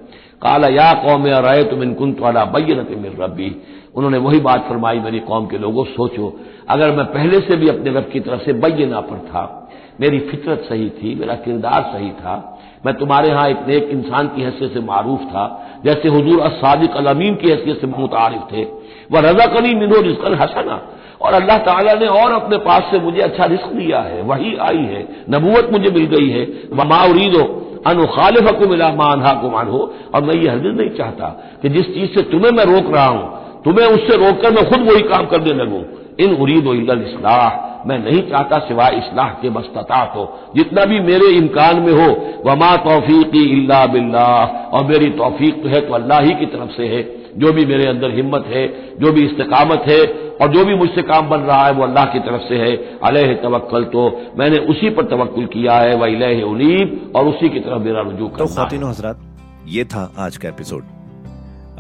काला 0.43 0.69
या 0.69 0.93
कौम 0.95 1.27
राय 1.27 1.65
तुम 1.65 1.83
इन 1.83 1.95
कुंत 1.95 2.21
वाला 2.21 2.45
बैनत 2.45 2.89
मिल 2.91 3.13
रबी 3.21 3.63
उन्होंने 3.97 4.19
वही 4.19 4.41
बात 4.41 4.67
फरमाई 4.69 4.99
मेरी 4.99 5.19
कौम 5.19 5.47
के 5.47 5.59
लोगों, 5.59 5.85
सोचो, 5.85 6.39
अगर 6.69 6.91
मैं 6.91 7.07
पहले 7.07 7.41
से 7.41 7.57
भी 7.57 7.69
अपने 7.69 7.91
रब 7.91 8.11
की 8.13 8.21
तरफ़ 8.21 8.41
से 8.41 8.53
बैना 8.53 9.01
पर 9.01 9.17
था, 9.17 9.69
मेरी 10.01 10.19
फितरत 10.19 10.67
सही 10.69 10.89
थी, 10.89 11.15
मेरा 11.15 11.35
किरदार 11.35 11.83
सही 11.83 12.11
था, 12.11 12.59
मैं 12.87 12.95
तुम्हारे 12.95 13.29
यहाँ 13.29 13.49
एक 13.49 13.57
नेक 13.69 13.89
इंसान 13.91 14.29
की 14.29 14.43
हैसियत 14.43 14.73
से 14.73 14.81
मारूफ 14.81 15.21
था, 15.21 15.45
जैसे 15.85 16.09
हजूर 16.09 16.41
असादिक 16.41 16.91
अमीन 16.91 17.35
की 17.35 17.51
हैसियत 17.51 17.81
से 17.81 17.87
मुतारिफ 17.87 18.41
थे, 18.53 18.65
वह 19.13 19.21
रजा 19.21 19.47
कनी 19.47 19.75
मिनो 19.75 20.01
रिस्कन 20.01 20.35
हसना, 20.35 20.81
और 21.23 21.33
अल्लाह 21.33 21.59
ताला 21.59 21.95
ने 21.95 22.07
और 22.07 22.33
अपने 22.33 22.57
पास 22.57 22.83
से 22.91 22.99
मुझे 22.99 23.21
अच्छा 23.21 23.45
रिस्क 23.45 23.67
दिया 23.67 24.01
है, 24.01 24.23
वही 24.23 24.57
आई 24.57 24.85
है, 24.85 25.09
नबूवत 25.31 25.69
मुझे 25.73 25.91
मिल 25.91 26.05
गई 26.05 26.29
है 26.29 26.47
वमा 26.73 27.05
उरीदो 27.05 27.45
अनुखालिफ 27.87 28.51
को 28.51 28.67
मिला 28.67 28.89
मानहा 28.89 29.33
को 29.33 29.51
मान 29.51 29.69
हो 29.69 29.79
और 30.15 30.23
मैं 30.23 30.35
ये 30.35 30.49
हरगिज 30.51 30.77
नहीं 30.77 30.91
चाहता 30.91 31.29
कि 31.63 31.69
जिस 31.69 31.87
चीज़ 31.95 32.11
से 32.11 32.23
तुम्हें 32.23 32.51
मैं 32.51 32.65
रोक 32.65 32.95
रहा 32.95 33.07
हूँ 33.07 33.40
तुम्हें 33.65 33.87
उससे 33.87 34.17
रोककर 34.17 34.51
मैं 34.51 34.71
खुद 34.71 34.81
वही 34.81 35.03
काम 35.03 35.27
करने 35.27 35.65
लगूं। 35.65 35.83
इन 36.21 36.35
उरीद 36.35 36.65
इसलाह। 37.09 37.71
मैं 37.89 37.99
नहीं 37.99 38.23
चाहता 38.23 38.59
सिवाय 38.59 38.91
इसलाह 38.95 39.29
के 39.29 39.51
मस्तता 39.51 40.13
हो। 40.17 40.39
जितना 40.57 40.85
भी 40.85 41.01
मेरे 41.01 41.27
इम्कान 41.27 41.81
में 41.81 41.93
हो, 41.93 42.35
वमा 42.47 42.77
तोफीकी 42.77 43.45
इल्ला 43.45 43.87
बिल्लाह। 43.87 44.47
और 44.47 44.85
मेरी 44.85 45.11
तोफीक 45.11 45.63
तो 45.63 45.69
है 45.69 45.81
तो 45.81 45.95
अल्लाह 45.95 46.21
ही 46.21 46.35
की 46.35 46.47
तरफ़ 46.47 46.71
से 46.71 46.87
है। 46.87 47.21
जो 47.39 47.53
भी 47.53 47.67
मेरे 47.67 47.87
अंदर 47.89 48.11
हिम्मत 48.11 48.45
है, 48.47 48.97
जो 48.99 49.13
भी 49.13 49.25
इस्तकामत 49.25 49.85
है, 49.89 50.05
और 50.43 50.49
जो 50.49 50.65
भी 50.65 50.75
मुझसे 50.75 51.03
काम 51.03 51.29
बन 51.29 51.39
रहा 51.39 51.67
है, 51.67 51.73
वो 51.73 51.85
अल्लाह 51.85 52.05
की 52.05 52.19
तरफ़ 52.19 52.43
से 52.49 52.57
है। 52.57 52.77
अलह 53.05 53.35
तवक्ल 53.35 53.85
तो 53.85 54.23
मैंने 54.39 54.59
उसी 54.59 54.91
पर 54.91 55.05
तवक्ल 55.05 55.45
किया 55.45 55.73
है। 55.73 55.95
वह 55.95 56.07
अलह 56.07 56.43
उनीब। 56.43 57.13
और 57.17 57.27
उसी 57.27 57.49
की 57.49 57.61
तरफ़ 57.61 57.79
मेरा 57.79 58.01
रुजू 58.01 58.29
तो 58.29 58.47
खातिन 58.47 58.85
हजरात, 58.85 59.21
ये 59.69 59.85
था 59.85 60.13
आज 60.19 60.37
का 60.37 60.49
एपिसोड। 60.49 60.83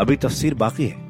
अभी 0.01 0.17
तफसीर 0.17 0.55
बाकी 0.55 0.87
है। 0.87 1.10